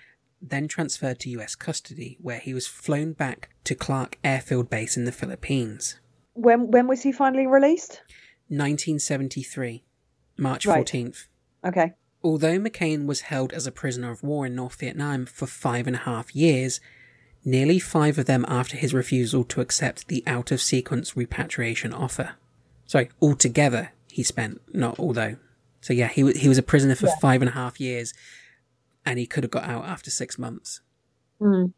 [0.41, 5.05] then transferred to US custody, where he was flown back to Clark Airfield Base in
[5.05, 5.99] the Philippines.
[6.35, 8.03] When when was he finally released?
[8.49, 9.85] 1973,
[10.39, 10.87] March Right.
[10.87, 11.27] 14th.
[11.65, 11.93] Okay.
[12.23, 15.97] Although McCain was held as a prisoner of war in North Vietnam for five and
[15.97, 16.81] a half years,
[17.45, 22.35] nearly five of them after his refusal to accept the out of sequence repatriation offer.
[22.87, 25.37] Sorry, altogether he spent, not although,
[25.81, 28.13] So yeah, he he was a prisoner for five and a half years,
[29.07, 30.81] and he could have got out after six months.
[31.41, 31.73] Mm.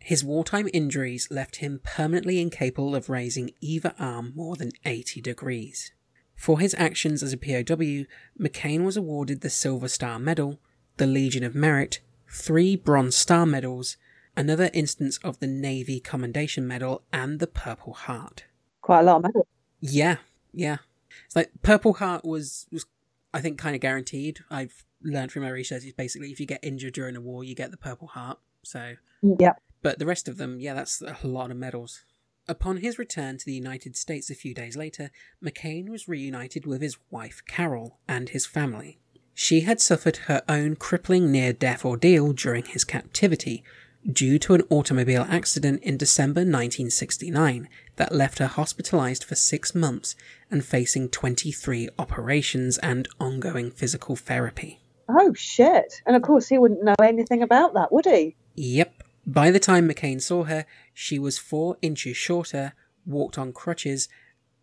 [0.00, 5.92] His wartime injuries left him permanently incapable of raising either arm more than 80 degrees.
[6.34, 8.06] For his actions as a POW,
[8.38, 10.58] McCain was awarded the Silver Star Medal,
[10.96, 13.96] the Legion of Merit, three Bronze Star Medals,
[14.36, 18.44] another instance of the Navy Commendation Medal, and the Purple Heart.
[18.80, 19.46] Quite a lot of medals.
[19.80, 20.16] Yeah,
[20.52, 20.78] yeah.
[21.26, 22.86] It's like Purple Heart was, was
[23.32, 24.40] I think, kind of guaranteed.
[24.50, 27.54] I've learned from my research is basically if you get injured during a war, you
[27.54, 28.38] get the Purple Heart.
[28.62, 29.60] So Yep.
[29.82, 32.04] but the rest of them, yeah, that's a lot of medals.
[32.48, 35.10] Upon his return to the United States a few days later,
[35.44, 38.98] McCain was reunited with his wife Carol and his family.
[39.32, 43.62] She had suffered her own crippling near death ordeal during his captivity
[44.10, 50.16] due to an automobile accident in December 1969 that left her hospitalized for six months
[50.50, 54.81] and facing 23 operations and ongoing physical therapy.
[55.18, 56.02] Oh shit!
[56.06, 58.36] And of course, he wouldn't know anything about that, would he?
[58.54, 59.02] Yep.
[59.26, 62.72] By the time McCain saw her, she was four inches shorter,
[63.06, 64.08] walked on crutches,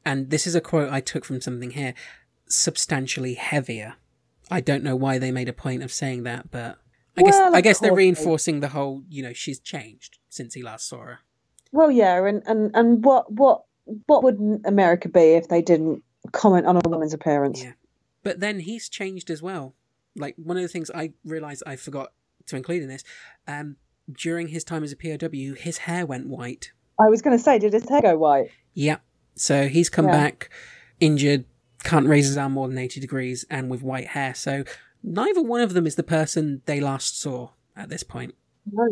[0.06, 1.94] and this is a quote I took from something here
[2.48, 3.96] substantially heavier.
[4.52, 6.78] I don't know why they made a point of saying that, but
[7.16, 10.54] I guess I guess they're course they- reinforcing the whole, you know, she's changed since
[10.54, 11.20] he last saw her.
[11.72, 13.64] Well, yeah, and and and what what
[14.08, 17.64] what would America be if they didn't comment on a woman's appearance?
[17.64, 17.74] Yeah.
[18.24, 19.76] But then he's changed as well.
[20.20, 22.12] Like one of the things I realized I forgot
[22.48, 23.04] to include in this,
[23.48, 23.78] um,
[24.12, 27.58] during his time as a POW, his hair went white I was going to say,
[27.60, 28.52] did his hair go white?
[28.74, 28.98] Yeah.
[29.36, 30.12] So he's come Yeah.
[30.12, 30.50] back
[31.00, 31.46] injured,
[31.84, 34.34] can't raise his arm more than 80 degrees, and with white hair.
[34.36, 34.66] So
[35.02, 38.36] neither one of them is the person they last saw at this point.
[38.70, 38.86] No.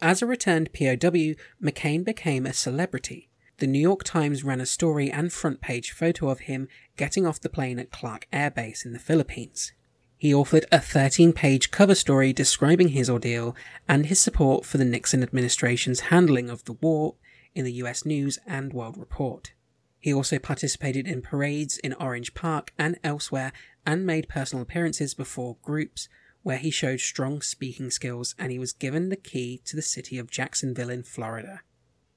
[0.00, 3.28] As a returned POW, McCain became a celebrity.
[3.56, 7.40] The New York Times ran a story and front page photo of him getting off
[7.40, 9.72] the plane at Clark Air Base in the Philippines.
[10.18, 13.54] He authored a 13 page cover story describing his ordeal
[13.88, 17.14] and his support for the Nixon administration's handling of the war
[17.54, 19.52] in the US News and World Report.
[20.00, 23.52] He also participated in parades in Orange Park and elsewhere
[23.86, 26.08] and made personal appearances before groups
[26.42, 30.18] where he showed strong speaking skills and he was given the key to the city
[30.18, 31.60] of Jacksonville in Florida.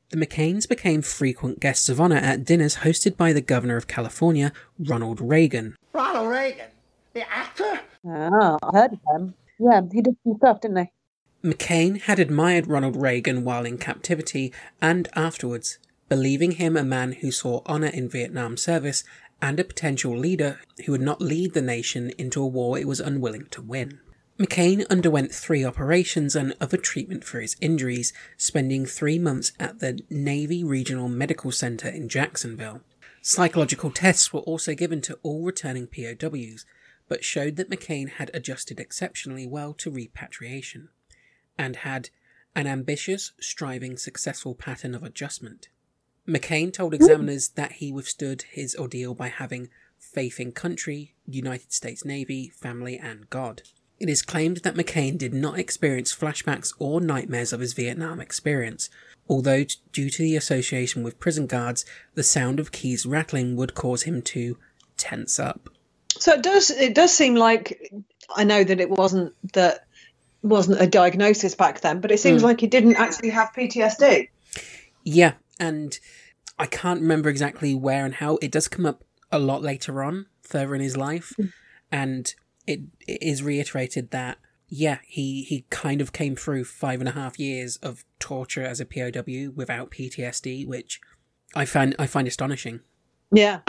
[0.10, 4.52] The McCains became frequent guests of honor at dinners hosted by the governor of California,
[4.80, 5.76] Ronald Reagan.
[5.94, 6.68] Ronald Reagan,
[7.14, 7.82] the actor?
[8.08, 9.34] Ah, I heard of him.
[9.60, 10.92] Yeah, he did some stuff, didn't he?
[11.44, 17.32] McCain had admired Ronald Reagan while in captivity and afterwards, believing him a man who
[17.32, 19.04] saw honor in Vietnam service
[19.42, 23.00] and a potential leader who would not lead the nation into a war it was
[23.00, 24.00] unwilling to win.
[24.38, 30.00] McCain underwent three operations and other treatment for his injuries, spending three months at the
[30.10, 32.82] Navy Regional Medical Center in Jacksonville.
[33.22, 36.66] Psychological tests were also given to all returning POWs,
[37.12, 40.88] but showed that McCain had adjusted exceptionally well to repatriation
[41.58, 42.10] and had
[42.56, 45.68] an ambitious, striving, successful pattern of adjustment.
[46.26, 49.68] McCain told examiners that he withstood his ordeal by having
[50.00, 53.64] faith in country, United States Navy, family, and God.
[54.00, 58.90] It is claimed that McCain did not experience flashbacks or nightmares of his Vietnam experience,
[59.28, 61.84] although, due to the association with prison guards,
[62.14, 64.58] the sound of keys rattling would cause him to
[64.96, 65.70] tense up.
[66.22, 66.70] So it does.
[66.70, 67.92] It does seem like
[68.36, 69.88] I know that it wasn't that
[70.44, 72.48] wasn't a diagnosis back then, but it seems hmm.
[72.48, 74.30] like he didn't actually have PTSD.
[75.04, 75.98] Yeah, and
[76.60, 78.38] I can't remember exactly where and how.
[78.40, 81.48] It does come up a lot later on, further in his life, hmm.
[81.92, 82.36] and
[82.68, 87.14] it, it is reiterated that yeah, he he kind of came through five and a
[87.14, 91.02] half years of torture as a POW without PTSD, which
[91.56, 92.82] I find I find astonishing,
[93.32, 93.62] Yeah.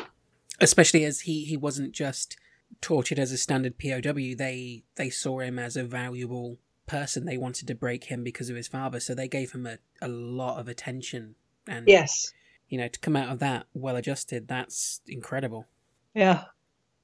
[0.62, 2.36] Especially as he he wasn't just
[2.80, 4.34] tortured as a standard POW.
[4.36, 7.24] They they saw him as a valuable person.
[7.24, 10.08] They wanted to break him because of his father, so they gave him a, a
[10.08, 11.34] lot of attention.
[11.66, 12.32] And Yes.
[12.68, 15.66] you know, to come out of that well adjusted, that's incredible.
[16.14, 16.44] Yeah.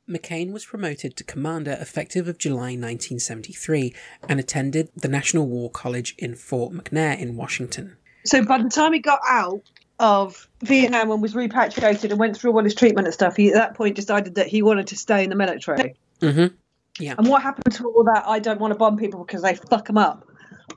[0.08, 3.94] McCain was promoted to commander effective of July 1973
[4.26, 7.98] and attended the National War College in Fort McNair in Washington.
[8.24, 9.60] So by the time he got out
[10.00, 13.54] of Vietnam and was repatriated and went through all his treatment and stuff, he at
[13.54, 15.94] that point decided that he wanted to stay in the military.
[16.20, 16.54] Mm-hmm.
[17.18, 18.24] And what happened to all that?
[18.26, 20.26] I don't want to bomb people because they fuck them up,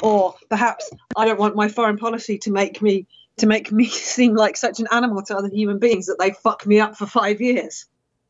[0.03, 3.07] or perhaps I don't want my foreign policy to make me
[3.37, 6.65] to make me seem like such an animal to other human beings that they fuck
[6.65, 7.85] me up for five years.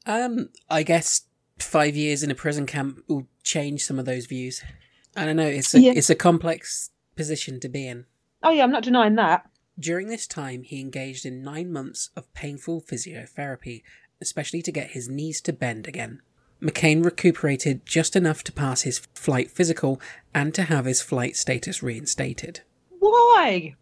[0.05, 1.23] Um, I guess
[1.59, 4.63] five years in a prison camp will change some of those views.
[5.15, 5.47] I don't know.
[5.47, 5.93] It's a Yeah.
[5.95, 8.05] it's a complex position to be in.
[8.41, 9.45] Oh yeah, I'm not denying that.
[9.79, 13.83] During this time, he engaged in nine months of painful physiotherapy,
[14.21, 16.21] especially to get his knees to bend again.
[16.61, 19.99] McCain recuperated just enough to pass his flight physical
[20.33, 22.61] and to have his flight status reinstated.
[22.99, 23.75] Why?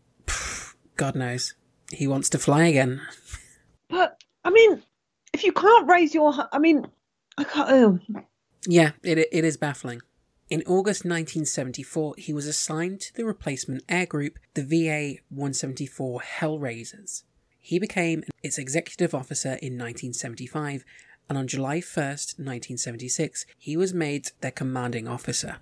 [0.95, 1.55] God knows.
[1.91, 3.01] He wants to fly again.
[3.89, 4.81] But I mean,
[5.33, 6.87] if you can't raise your, I mean,
[7.37, 7.69] I can't.
[7.69, 7.99] Oh.
[8.65, 10.01] Yeah, it, it is baffling.
[10.49, 17.21] In August 1974, he was assigned to the replacement air group, the VA 174 Hellrazors.
[17.59, 20.83] He became its executive officer in 1975,
[21.29, 25.57] and on July 1st, 1976, he was made their commanding officer.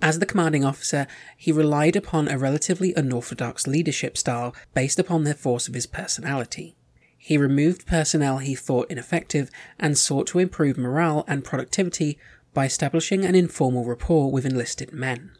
[0.00, 1.06] As the commanding officer,
[1.36, 6.76] he relied upon a relatively unorthodox leadership style based upon the force of his personality.
[7.18, 12.18] He removed personnel he thought ineffective and sought to improve morale and productivity
[12.54, 15.32] by establishing an informal rapport with enlisted men.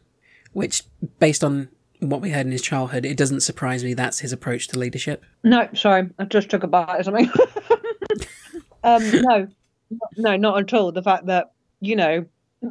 [0.53, 0.83] Which,
[1.19, 4.67] based on what we heard in his childhood, it doesn't surprise me that's his approach
[4.69, 5.23] to leadership.
[5.43, 7.29] No, sorry, I just took a bite or something.
[8.83, 9.47] um, no,
[10.17, 10.91] no, not at all.
[10.91, 11.51] The fact that
[11.81, 12.25] you know,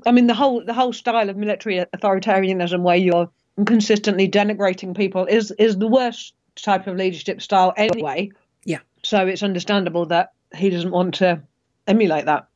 [0.07, 3.31] I mean, the whole the whole style of military authoritarianism, where you're
[3.67, 8.31] consistently denigrating people, is is the worst type of leadership style anyway.
[8.65, 8.81] Yeah.
[9.03, 11.43] So it's understandable that he doesn't want to
[11.87, 12.49] emulate that.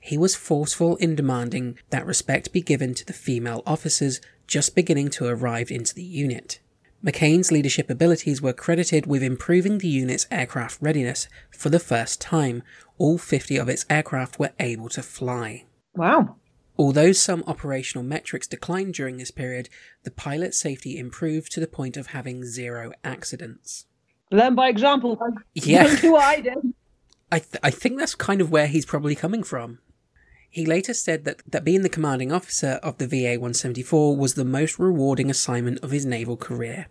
[0.00, 5.10] He was forceful in demanding that respect be given to the female officers just beginning
[5.10, 6.60] to arrive into the unit.
[7.04, 12.62] McCain's leadership abilities were credited with improving the unit's aircraft readiness for the first time.
[12.98, 15.64] All 50 of its aircraft were able to fly.
[15.94, 16.36] Wow.
[16.76, 19.68] Although some operational metrics declined during this period,
[20.02, 23.86] the pilot safety improved to the point of having zero accidents.
[24.30, 25.18] Learn by example.
[25.54, 25.94] Yeah.
[26.00, 26.58] Do what I did.
[27.32, 29.78] I, th- I think that's kind of where he's probably coming from.
[30.48, 34.44] He later said that, that being the commanding officer of the VA 174 was the
[34.44, 36.88] most rewarding assignment of his naval career.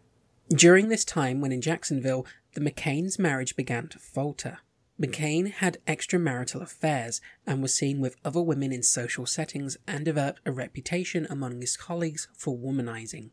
[0.49, 4.59] During this time, when in Jacksonville, the McCain's marriage began to falter.
[4.99, 10.41] McCain had extramarital affairs and was seen with other women in social settings and developed
[10.45, 13.29] a reputation among his colleagues for womanizing.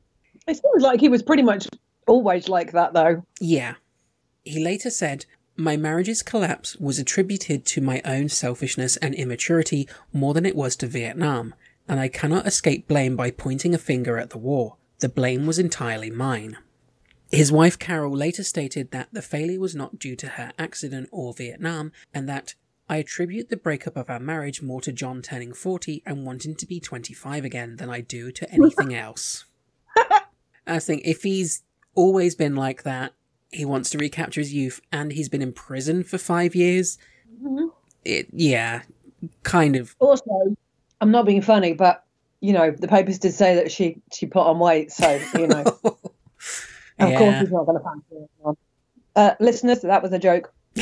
[0.46, 1.68] It seems like he was pretty much
[2.06, 3.24] always like that, though.
[3.40, 3.74] Yeah.
[4.44, 5.26] He later said,
[5.58, 10.76] My marriage's collapse was attributed to my own selfishness and immaturity more than it was
[10.76, 11.54] to Vietnam,
[11.88, 14.76] and I cannot escape blame by pointing a finger at the war.
[14.98, 16.58] The blame was entirely mine.
[17.30, 21.32] His wife Carol later stated that the failure was not due to her accident or
[21.32, 22.54] Vietnam, and that
[22.88, 26.66] I attribute the breakup of our marriage more to John turning 40 and wanting to
[26.66, 29.46] be 25 again than I do to anything else.
[30.66, 31.62] I think if he's
[31.94, 33.12] always been like that,
[33.56, 36.98] he wants to recapture his youth, and he's been in prison for five years.
[38.04, 38.82] It, yeah,
[39.42, 39.96] kind of.
[39.98, 40.56] Also,
[41.00, 42.04] I'm not being funny, but
[42.40, 45.62] you know, the papers did say that she she put on weight, so you know,
[45.84, 45.88] of
[46.98, 48.58] course he's not going to fancy it.
[49.16, 50.52] Uh, listeners, that was a joke.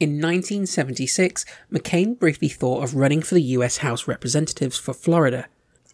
[0.00, 5.46] In 1976, McCain briefly thought of running for the US House Representatives for Florida.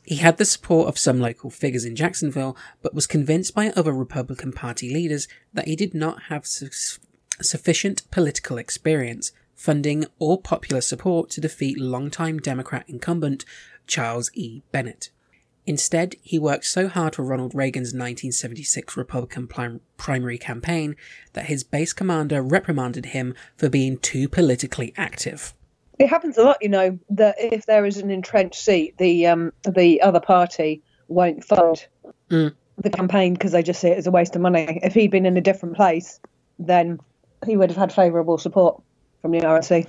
[0.08, 3.92] He had the support of some local figures in Jacksonville, but was convinced by other
[3.92, 6.70] Republican Party leaders that he did not have su-
[7.42, 13.44] sufficient political experience, funding, or popular support to defeat longtime Democrat incumbent
[13.86, 14.62] Charles E.
[14.72, 15.10] Bennett.
[15.66, 20.96] Instead, he worked so hard for Ronald Reagan's 1976 Republican prim- primary campaign
[21.34, 25.52] that his base commander reprimanded him for being too politically active.
[25.98, 29.52] It happens a lot, you know, that if there is an entrenched seat, the um
[29.68, 31.86] the other party won't fund
[32.30, 32.54] Mm.
[32.76, 34.78] the campaign because they just see it as a waste of money.
[34.82, 36.20] If he'd been in a different place,
[36.58, 36.98] then
[37.46, 38.82] he would have had favourable support
[39.22, 39.86] from the RNC.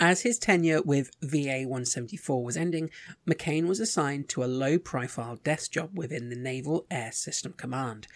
[0.00, 2.90] As his tenure with VA 174 was ending,
[3.28, 8.06] McCain was assigned to a low profile desk job within the Naval Air System Command.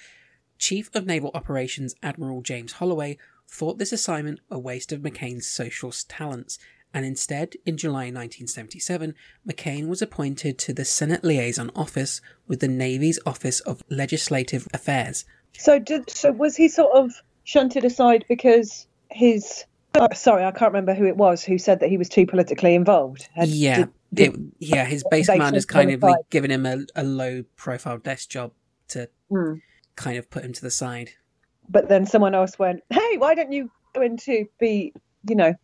[0.58, 3.18] Chief of Naval Operations Admiral James Holloway
[3.48, 6.58] thought this assignment a waste of McCain's social talents,
[6.94, 9.14] and instead, in July 1977,
[9.46, 15.24] McCain was appointed to the Senate Liaison Office with the Navy's Office of Legislative Affairs.
[15.58, 17.12] So did so was he sort of
[17.42, 19.64] shunted aside because his
[19.96, 22.74] oh, sorry, I can't remember who it was who said that he was too politically
[22.74, 23.28] involved.
[23.34, 27.02] Had- yeah, did- it, yeah, his base commander's kind of like given him a, a
[27.04, 28.52] low profile desk job
[28.88, 29.54] to Hmm.
[29.96, 31.10] kind of put him to the side.
[31.68, 34.92] But then someone else went, "Hey, why don't you go into be,
[35.28, 35.54] you know,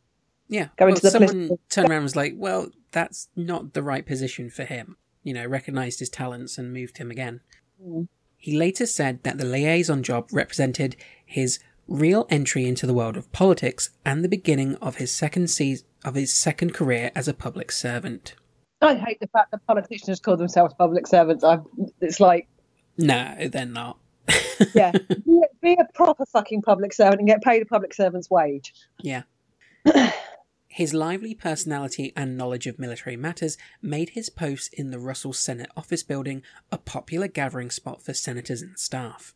[0.50, 4.50] Yeah, well, the someone turned around and was like, "Well, that's not the right position
[4.50, 7.40] for him." You know, recognized his talents and moved him again.
[7.80, 8.02] Hmm.
[8.36, 13.30] He later said that the liaison job represented his real entry into the world of
[13.32, 17.70] politics and the beginning of his second season of his second career as a public
[17.70, 18.34] servant.
[18.80, 21.44] I hate the fact that politicians call themselves public servants.
[21.44, 21.62] I've,
[22.00, 22.48] it's like,
[22.96, 23.98] No, they're not.
[24.74, 28.72] yeah, be, be a proper fucking public servant and get paid a public servant's wage.
[29.02, 29.22] Yeah.
[30.80, 35.68] His lively personality and knowledge of military matters made his post in the Russell Senate
[35.76, 36.42] office building
[36.72, 39.34] a popular gathering spot for senators and staff.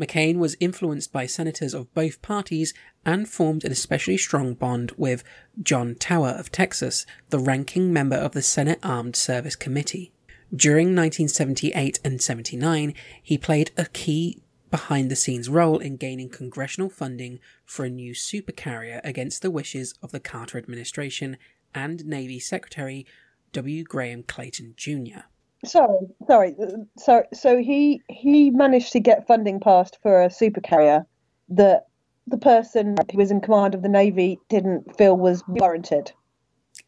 [0.00, 2.72] McCain was influenced by senators of both parties
[3.04, 5.24] and formed an especially strong bond with
[5.62, 10.10] John Tower of Texas, the ranking member of the Senate Armed Service Committee.
[10.56, 14.40] During 1978 and 79, he played a key
[14.70, 19.94] behind the scenes role in gaining congressional funding for a new supercarrier against the wishes
[20.02, 21.36] of the Carter administration
[21.74, 23.06] and Navy Secretary
[23.52, 23.84] W.
[23.84, 25.20] Graham Clayton Jr.
[25.64, 26.54] Sorry, sorry.
[26.60, 31.04] Uh, so, so he he managed to get funding passed for a supercarrier
[31.48, 31.86] that
[32.26, 36.12] the person who was in command of the navy didn't feel was warranted.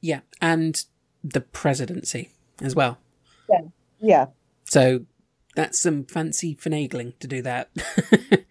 [0.01, 0.85] Yeah, and
[1.25, 2.31] the presidency
[2.63, 2.99] as well.
[3.49, 3.61] Yeah,
[4.01, 4.27] yeah.
[4.65, 5.05] So
[5.55, 7.71] that's some fancy finagling to do that.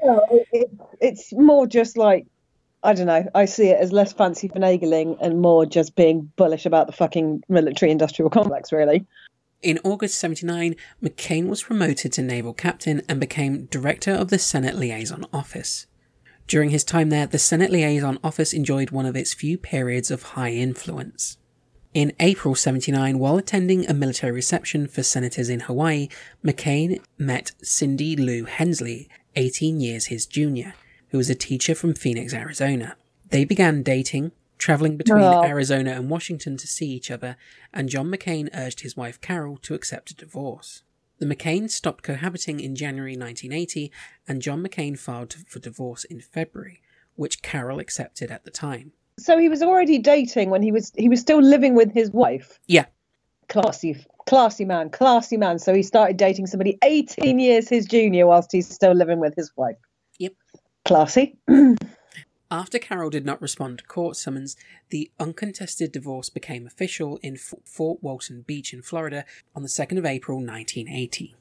[0.02, 0.72] Well, it, it,
[1.02, 2.26] it's more just like
[2.82, 3.30] I don't know.
[3.36, 7.44] I see it as less fancy finagling and more just being bullish about the fucking
[7.50, 9.06] military-industrial complex, really.
[9.62, 14.76] In August 79, McCain was promoted to naval captain and became director of the Senate
[14.76, 15.88] Liaison Office.
[16.48, 20.24] During his time there, the Senate Liaison Office enjoyed one of its few periods of
[20.24, 21.38] high influence.
[21.94, 26.08] In April 79, while attending a military reception for senators in Hawaii,
[26.46, 30.76] McCain met Cindy Lou Hensley, 18 years his junior,
[31.10, 32.96] who was a teacher from Phoenix, Arizona.
[33.30, 35.44] They began dating, traveling between Oh.
[35.44, 37.38] Arizona and Washington to see each other,
[37.74, 40.84] and John McCain urged his wife Carol to accept a divorce.
[41.18, 43.92] The McCains stopped cohabiting in January 1980,
[44.28, 46.82] and John McCain filed for divorce in February,
[47.16, 48.92] which Carol accepted at the time.
[49.20, 52.60] So he was already dating when he was he was still living with his wife.
[52.68, 52.86] Yeah.
[53.48, 55.60] Classy, classy man, classy man.
[55.60, 59.52] So he started dating somebody 18 years his junior whilst he's still living with his
[59.56, 59.78] wife.
[60.20, 60.34] Yep.
[60.86, 61.38] Classy.
[62.52, 64.56] After Carol did not respond to court summons,
[64.90, 69.24] the uncontested divorce became official in Fort Walton Beach in Florida
[69.56, 71.36] on the 2nd of April 1980.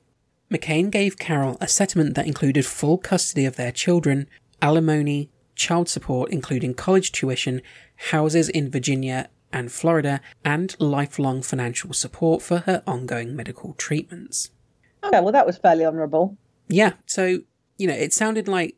[0.51, 4.29] McCain gave Carol a settlement that included full custody of their children,
[4.61, 7.61] alimony, child support, including college tuition,
[8.13, 14.51] houses in Virginia and Florida, and lifelong financial support for her ongoing medical treatments.
[15.05, 16.39] Okay, well that was fairly honourable.
[16.69, 17.41] Yeah, so
[17.77, 18.77] you know, it sounded like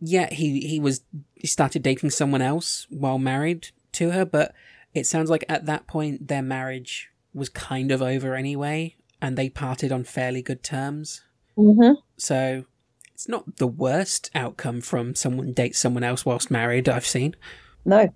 [0.00, 1.02] yeah, he he was
[1.34, 4.54] he started dating someone else while married to her, but
[4.94, 9.48] it sounds like at that point their marriage was kind of over anyway, and they
[9.48, 11.22] parted on fairly good terms.
[11.56, 12.00] Mm-hmm.
[12.16, 12.64] So
[13.16, 17.34] it's not the worst outcome from someone dates someone else whilst married I've seen.
[17.82, 18.12] No.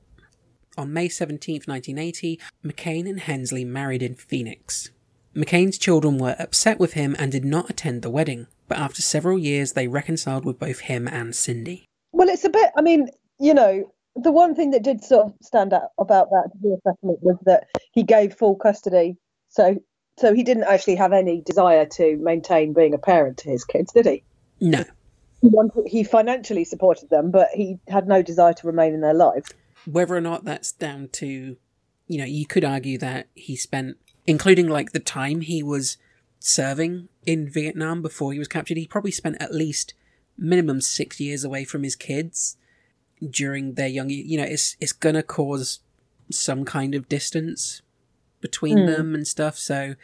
[0.77, 4.91] On May 17th, 1980, McCain and Hensley married in Phoenix.
[5.35, 9.39] McCain's children were upset with him and did not attend the wedding, but after several
[9.39, 11.87] years they reconciled with both him and Cindy.
[12.13, 12.71] Well, it's a bit.
[12.77, 13.09] I mean,
[13.39, 16.51] you know, the one thing that did sort of stand out about that
[16.85, 19.17] settlement was that he gave full custody.
[19.49, 19.77] So,
[20.19, 23.95] so he didn't actually have any desire to maintain being a parent to his kids,
[23.95, 24.25] did he?
[24.61, 24.85] No.
[25.41, 25.51] He
[25.87, 29.51] He financially supported them, but he had no desire to remain in their lives.
[29.87, 31.57] Whether or not that's down to,
[32.07, 33.97] you know, you could argue that he spent,
[34.27, 35.97] including like the time he was
[36.39, 39.95] serving in Vietnam before he was captured, he probably spent at least
[40.37, 42.57] minimum six years away from his kids
[43.29, 45.81] during their young, you know, it's, it's gonna cause
[46.31, 47.83] some kind of distance
[48.41, 48.87] between Mm.
[48.87, 49.95] them and stuff, so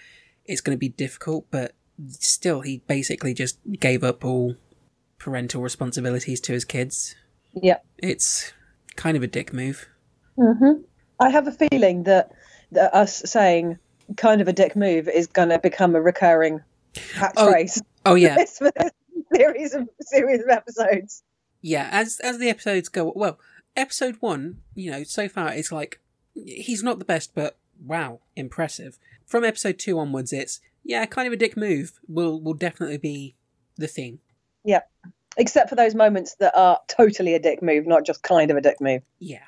[0.44, 1.74] it's gonna be difficult, but
[2.08, 4.56] still, he basically just gave up all
[5.18, 7.14] parental responsibilities to his kids.
[7.54, 7.78] Yeah.
[7.98, 8.52] It's
[8.96, 9.88] kind of a dick move.
[10.36, 10.82] hmm
[11.18, 12.32] I have a feeling that,
[12.72, 13.78] that us saying
[14.16, 16.60] kind of a dick move is going to become a recurring
[16.94, 18.90] catchphrase Oh yeah, for this, for this
[19.34, 21.22] series of series of episodes.
[21.62, 21.88] yeah.
[21.90, 23.38] As as the episodes go, well,
[23.74, 26.00] episode one, you know, so far it's like
[26.34, 28.98] he's not the best, but wow, impressive.
[29.26, 31.98] From episode two onwards, it's yeah, kind of a dick move.
[32.08, 33.34] Will will definitely be
[33.76, 34.20] the theme.
[34.64, 34.82] Yeah.
[35.36, 38.60] Except for those moments that are totally a dick move, not just kind of a
[38.60, 39.02] dick move.
[39.18, 39.44] Yeah.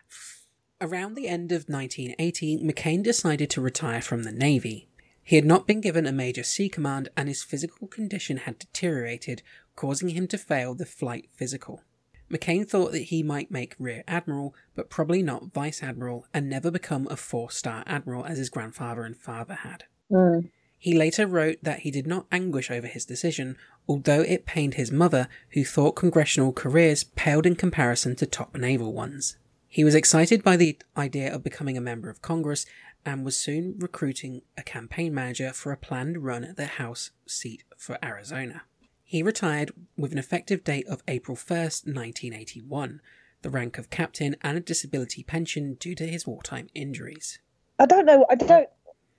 [0.81, 4.89] Around the end of 1980, McCain decided to retire from the Navy.
[5.25, 9.43] He had not been given a major sea command, and his physical condition had deteriorated,
[9.77, 11.83] causing him to fail the flight physical.
[12.31, 16.71] McCain thought that he might make Rear Admiral, but probably not Vice Admiral, and never
[16.71, 19.85] become a four star Admiral as his grandfather and father had.
[20.11, 20.51] Mm.
[20.79, 23.57] He later wrote that he did not anguish over his decision,
[23.89, 28.93] although it pained his mother, who thought congressional careers paled in comparison to top naval
[28.93, 29.37] ones.
[29.67, 32.65] He was excited by the idea of becoming a member of Congress
[33.05, 37.65] and was soon recruiting a campaign manager for a planned run at the House seat
[37.77, 38.63] for Arizona.
[39.09, 43.01] He retired with an effective date of April 1st, 1981,
[43.41, 47.39] the rank of captain, and a disability pension due to his wartime injuries.
[47.79, 48.27] I don't know.
[48.29, 48.69] I don't.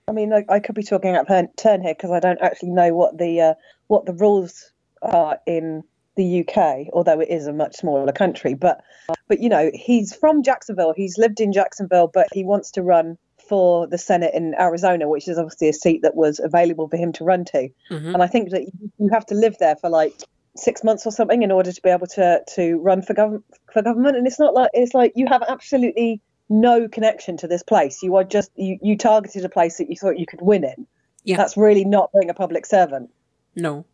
[0.06, 1.26] I mean, I, I could be talking out
[1.56, 3.54] turn here because I don't actually know what the uh,
[3.88, 4.70] what the rules
[5.02, 5.82] are in
[6.14, 8.54] the UK, although it is a much smaller country.
[8.54, 8.84] But
[9.26, 10.94] but you know, he's from Jacksonville.
[10.96, 13.18] He's lived in Jacksonville, but he wants to run
[13.50, 17.12] for the Senate in Arizona, which is obviously a seat that was available for him
[17.14, 17.68] to run to.
[17.90, 18.14] Mhm.
[18.14, 18.62] And I think that
[18.98, 20.14] you have to live there for like
[20.56, 23.82] six months or something in order to be able to to run for government for
[23.82, 24.16] government.
[24.16, 28.02] And it's not like it's like you have absolutely no connection to this place.
[28.04, 30.86] You are just you you targeted a place that you thought you could win in.
[31.24, 31.36] Yeah.
[31.36, 33.10] That's really not being a public servant.
[33.56, 33.84] No.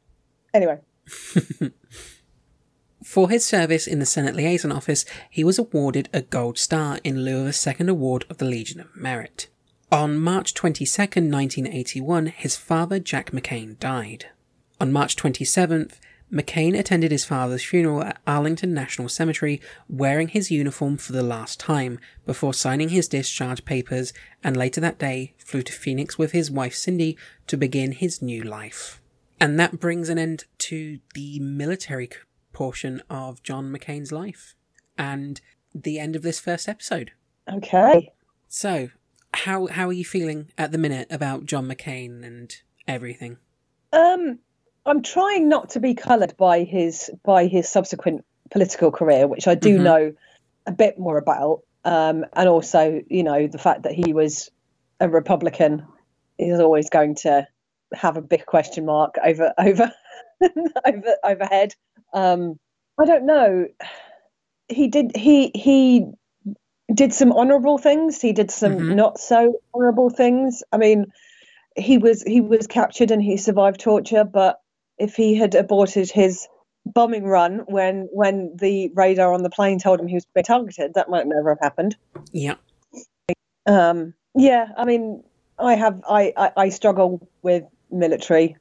[0.52, 0.78] Anyway,
[3.06, 7.24] For his service in the Senate Liaison Office, he was awarded a Gold Star in
[7.24, 9.46] lieu of a second award of the Legion of Merit.
[9.92, 14.26] On March 22nd, 1981, his father, Jack McCain, died.
[14.80, 16.00] On March 27th,
[16.32, 21.60] McCain attended his father's funeral at Arlington National Cemetery wearing his uniform for the last
[21.60, 24.12] time before signing his discharge papers
[24.42, 27.16] and later that day flew to Phoenix with his wife Cindy
[27.46, 29.00] to begin his new life.
[29.40, 32.08] And that brings an end to the military
[32.60, 34.54] portion of John McCain's life
[34.96, 35.42] and
[35.74, 37.12] the end of this first episode.
[37.52, 38.10] okay.
[38.48, 38.88] So,
[39.34, 42.50] how how are you feeling at the minute about John McCain and
[42.88, 43.36] everything?
[43.92, 44.38] Um,
[44.86, 49.54] I'm trying not to be coloured by his by his subsequent political career, which I
[49.54, 49.82] do Mhm.
[49.82, 50.12] know
[50.66, 54.50] a bit more about, um, and also you know the fact that he was
[55.00, 55.84] a Republican
[56.38, 57.46] is always going to
[57.92, 59.92] have a big question mark over over
[60.86, 61.74] over overhead.
[62.16, 62.58] Um,
[62.98, 63.66] I don't know.
[64.68, 66.06] He did he he
[66.92, 68.20] did some honourable things.
[68.20, 68.94] He did some Mhm.
[68.96, 70.62] not so honourable things.
[70.72, 71.12] I mean,
[71.76, 74.60] he was he was captured and he survived torture, but
[74.98, 76.48] if he had aborted his
[76.86, 80.94] bombing run when when the radar on the plane told him he was being targeted,
[80.94, 81.96] that might never have happened.
[82.32, 82.54] Yeah.
[83.66, 85.22] Um, yeah, I mean,
[85.58, 88.56] I have I, I, I struggle with military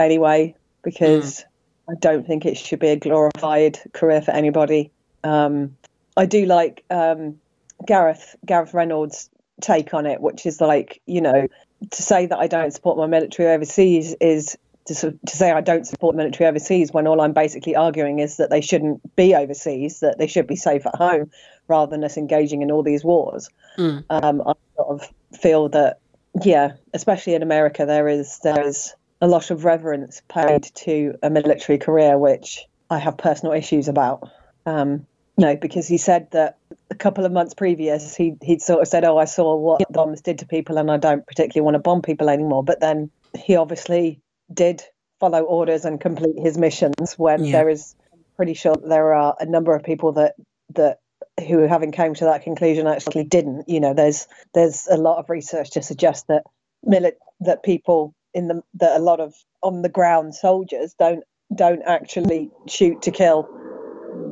[0.00, 1.44] anyway because
[1.88, 4.90] I don't think it should be a glorified career for anybody.
[5.24, 5.76] Um,
[6.16, 7.38] I do like um,
[7.86, 9.30] Gareth Gareth Reynolds'
[9.60, 11.48] take on it, which is like you know
[11.90, 14.56] to say that I don't support my military overseas is
[14.86, 18.50] to, to say I don't support military overseas when all I'm basically arguing is that
[18.50, 21.30] they shouldn't be overseas, that they should be safe at home
[21.68, 23.50] rather than us engaging in all these wars.
[23.76, 24.04] Mm.
[24.08, 25.98] Um, I sort of feel that,
[26.44, 31.30] yeah, especially in America, there is there is a lot of reverence paid to a
[31.30, 34.30] military career, which I have personal issues about.
[34.66, 35.06] Um,
[35.38, 36.56] no, because he said that
[36.90, 40.22] a couple of months previous, he he'd sort of said, "Oh, I saw what bombs
[40.22, 43.56] did to people, and I don't particularly want to bomb people anymore." But then he
[43.56, 44.20] obviously
[44.52, 44.82] did
[45.20, 47.18] follow orders and complete his missions.
[47.18, 47.52] When Yeah.
[47.52, 50.36] there is, I'm pretty sure there are a number of people that
[50.74, 50.98] that
[51.46, 53.68] who having came to that conclusion actually didn't.
[53.68, 56.44] You know, there's there's a lot of research to suggest that
[56.86, 61.82] milit that people in the that a lot of on the ground soldiers don't don't
[61.86, 63.48] actually shoot to kill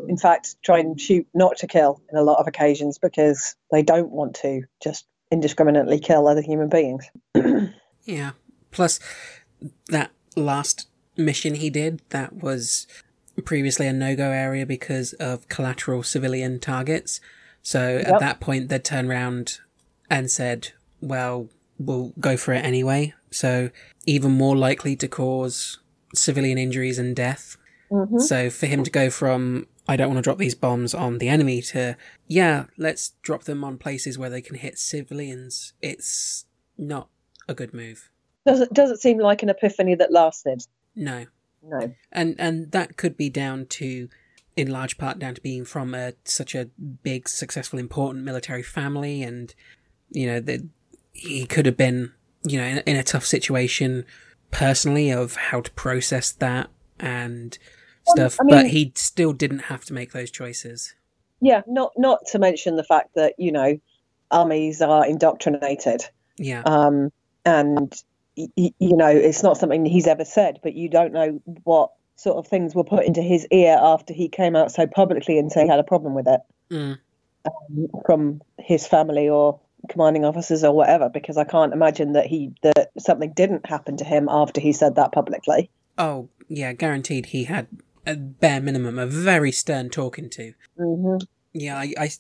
[0.09, 3.83] in fact, try and shoot not to kill in a lot of occasions because they
[3.83, 7.05] don't want to just indiscriminately kill other human beings.
[8.07, 8.33] Yeah.
[8.71, 9.01] Plus,
[9.89, 12.87] that last mission he did, that was
[13.47, 17.19] previously a no go area because of collateral civilian targets.
[17.63, 19.59] So at that point, they'd turn around
[20.11, 21.49] and said, well,
[21.79, 23.15] we'll go for it anyway.
[23.35, 23.71] So
[24.07, 25.79] even more likely to cause
[26.15, 27.57] civilian injuries and death.
[27.91, 28.19] Mm-hmm.
[28.19, 31.29] So for him to go from, I don't want to drop these bombs on the
[31.29, 31.97] enemy to,
[32.27, 36.47] yeah, let's drop them on places where they can hit civilians, it's
[36.79, 37.09] not
[37.49, 38.11] a good move.
[38.47, 40.67] Doesn't doesn't seem like an epiphany that lasted.
[40.95, 41.27] No.
[41.63, 41.95] No.
[42.13, 44.09] And and that could be down to
[44.55, 46.67] in large part down to being from a such a
[47.03, 49.55] big, successful, important military family and
[50.11, 50.67] you know, that
[51.13, 52.13] he could have been,
[52.47, 54.05] you know, in, in a tough situation
[54.51, 56.69] personally of how to process that
[57.01, 57.59] and
[58.07, 60.95] stuff, I but he still didn't have to make those choices.
[61.41, 63.79] Yeah, not not to mention the fact that you know
[64.31, 66.03] armies are indoctrinated,
[66.39, 66.63] Yeah.
[66.65, 67.11] um,
[67.45, 67.93] and
[68.37, 71.91] y- y- you know it's not something he's ever said, but you don't know what
[72.17, 75.51] sort of things were put into his ear after he came out so publicly and
[75.51, 76.41] said he had a problem with it.
[76.71, 76.99] Mm.
[78.07, 82.91] from his family or commanding officers or whatever because I can't imagine that he that
[82.99, 85.71] something didn't happen to him after he said that publicly.
[85.97, 87.69] Oh, yeah, guaranteed he had
[88.07, 90.53] a bare minimum a very stern talking to.
[90.79, 91.25] Mm-hmm.
[91.53, 92.11] Yeah, I, I,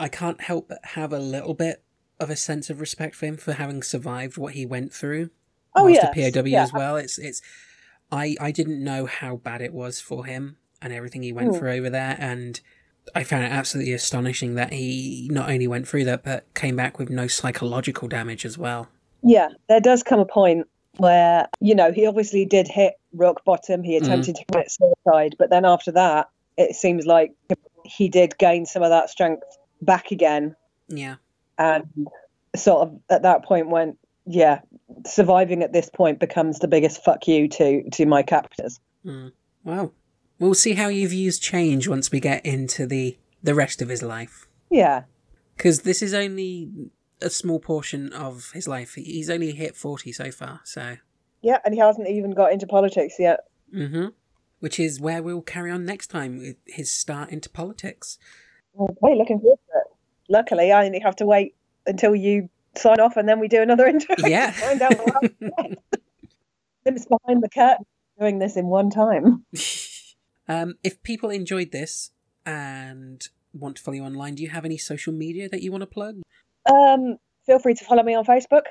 [0.00, 1.82] I can't help but have a little bit
[2.18, 5.30] of a sense of respect for him for having survived what he went through.
[5.74, 6.62] Oh yeah, a POW yeah.
[6.62, 6.96] as well.
[6.96, 7.42] It's it's
[8.10, 11.58] I I didn't know how bad it was for him and everything he went Mm.
[11.58, 12.60] through over there, and
[13.14, 16.98] I found it absolutely astonishing that he not only went through that, but came back
[16.98, 18.88] with no psychological damage as well.
[19.22, 20.66] Yeah, there does come a point
[20.98, 23.82] where, you know, he obviously did hit rock bottom.
[23.82, 25.34] He attempted to commit suicide.
[25.38, 27.32] But then after that, it seems like
[27.84, 29.44] he did gain some of that strength
[29.82, 30.56] back again.
[30.88, 31.16] Yeah.
[31.58, 32.08] And
[32.54, 34.60] sort of at that point went, yeah,
[35.06, 38.80] surviving at this point becomes the biggest fuck you to, to my captors.
[39.04, 39.32] Mm.
[39.64, 39.92] Well,
[40.38, 44.02] we'll see how your views change once we get into the, the rest of his
[44.02, 44.48] life.
[44.70, 45.04] Yeah.
[45.56, 46.70] Because this is only
[47.22, 48.94] a small portion of his life.
[48.94, 50.96] He's only hit 40 so far, so.
[51.42, 53.40] Yeah, and he hasn't even got into politics yet.
[53.74, 54.08] Mm-hmm.
[54.60, 58.18] Which is where we'll carry on next time with his start into politics.
[58.78, 59.86] Okay, looking forward to it.
[60.28, 61.54] Luckily, I only have to wait
[61.86, 64.28] until you sign off and then we do another interview.
[64.28, 64.50] Yeah.
[64.52, 65.78] find out what happened.
[66.84, 67.84] Tim's behind the curtain
[68.18, 69.44] doing this in one time.
[70.48, 72.10] Um, if people enjoyed this
[72.44, 75.82] and want to follow you online, do you have any social media that you want
[75.82, 76.20] to plug?
[76.70, 77.16] Um,
[77.46, 78.62] feel free to follow me on Facebook.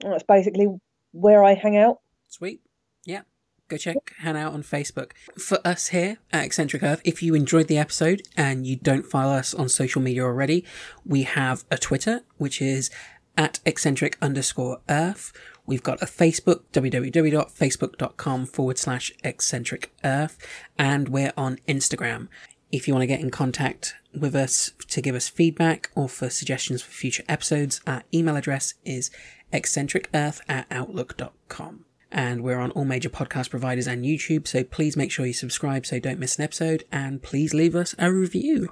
[0.00, 0.68] That's basically
[1.12, 2.00] where I hang out.
[2.28, 2.60] Sweet.
[3.04, 3.22] Yeah.
[3.68, 5.12] Go check Hannah out on Facebook.
[5.38, 9.32] For us here at Eccentric Earth, if you enjoyed the episode and you don't follow
[9.32, 10.64] us on social media already,
[11.06, 12.90] we have a Twitter, which is
[13.36, 15.32] at eccentric underscore earth.
[15.72, 20.36] We've got a Facebook, www.facebook.com forward slash eccentric earth,
[20.78, 22.28] and we're on Instagram.
[22.70, 26.28] If you want to get in contact with us to give us feedback or for
[26.28, 29.10] suggestions for future episodes, our email address is
[29.50, 31.86] eccentricearth at outlook.com.
[32.10, 35.86] And we're on all major podcast providers and YouTube, so please make sure you subscribe
[35.86, 38.68] so don't miss an episode, and please leave us a review.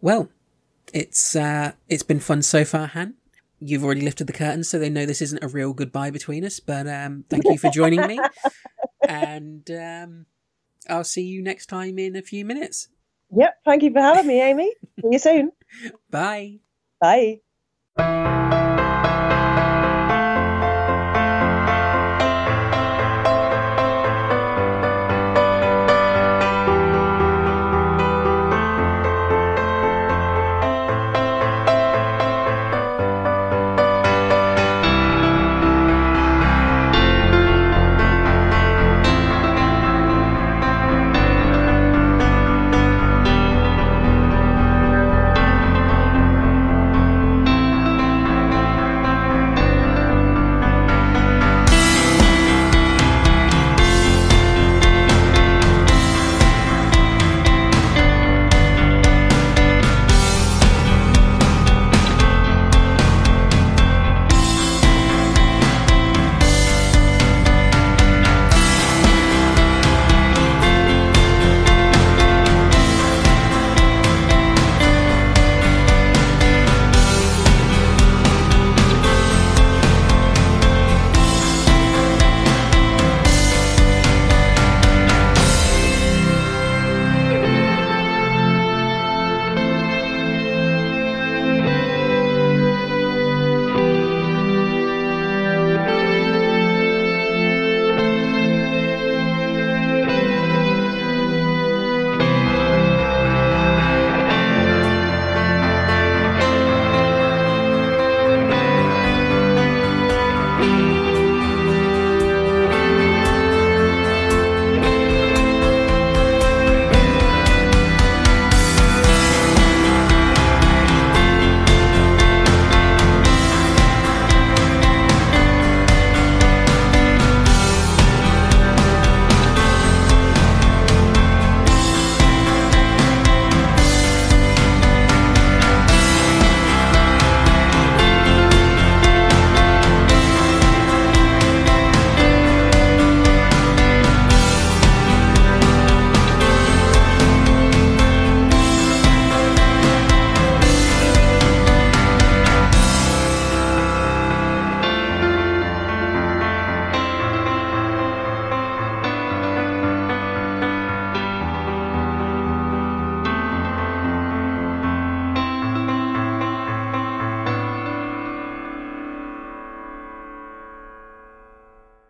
[0.00, 0.28] Well,
[0.92, 3.14] it's uh, it's been fun so far, Han.
[3.66, 6.60] You've already lifted the curtain, so they know this isn't a real goodbye between us.
[6.60, 8.20] But um, thank you for joining me,
[9.08, 10.26] and um,
[10.88, 12.88] I'll see you next time in a few minutes.
[13.34, 13.54] Yep.
[13.64, 14.72] Thank you for having me, Amy.
[15.00, 15.52] See you soon.
[16.10, 16.58] Bye.
[17.00, 17.40] Bye.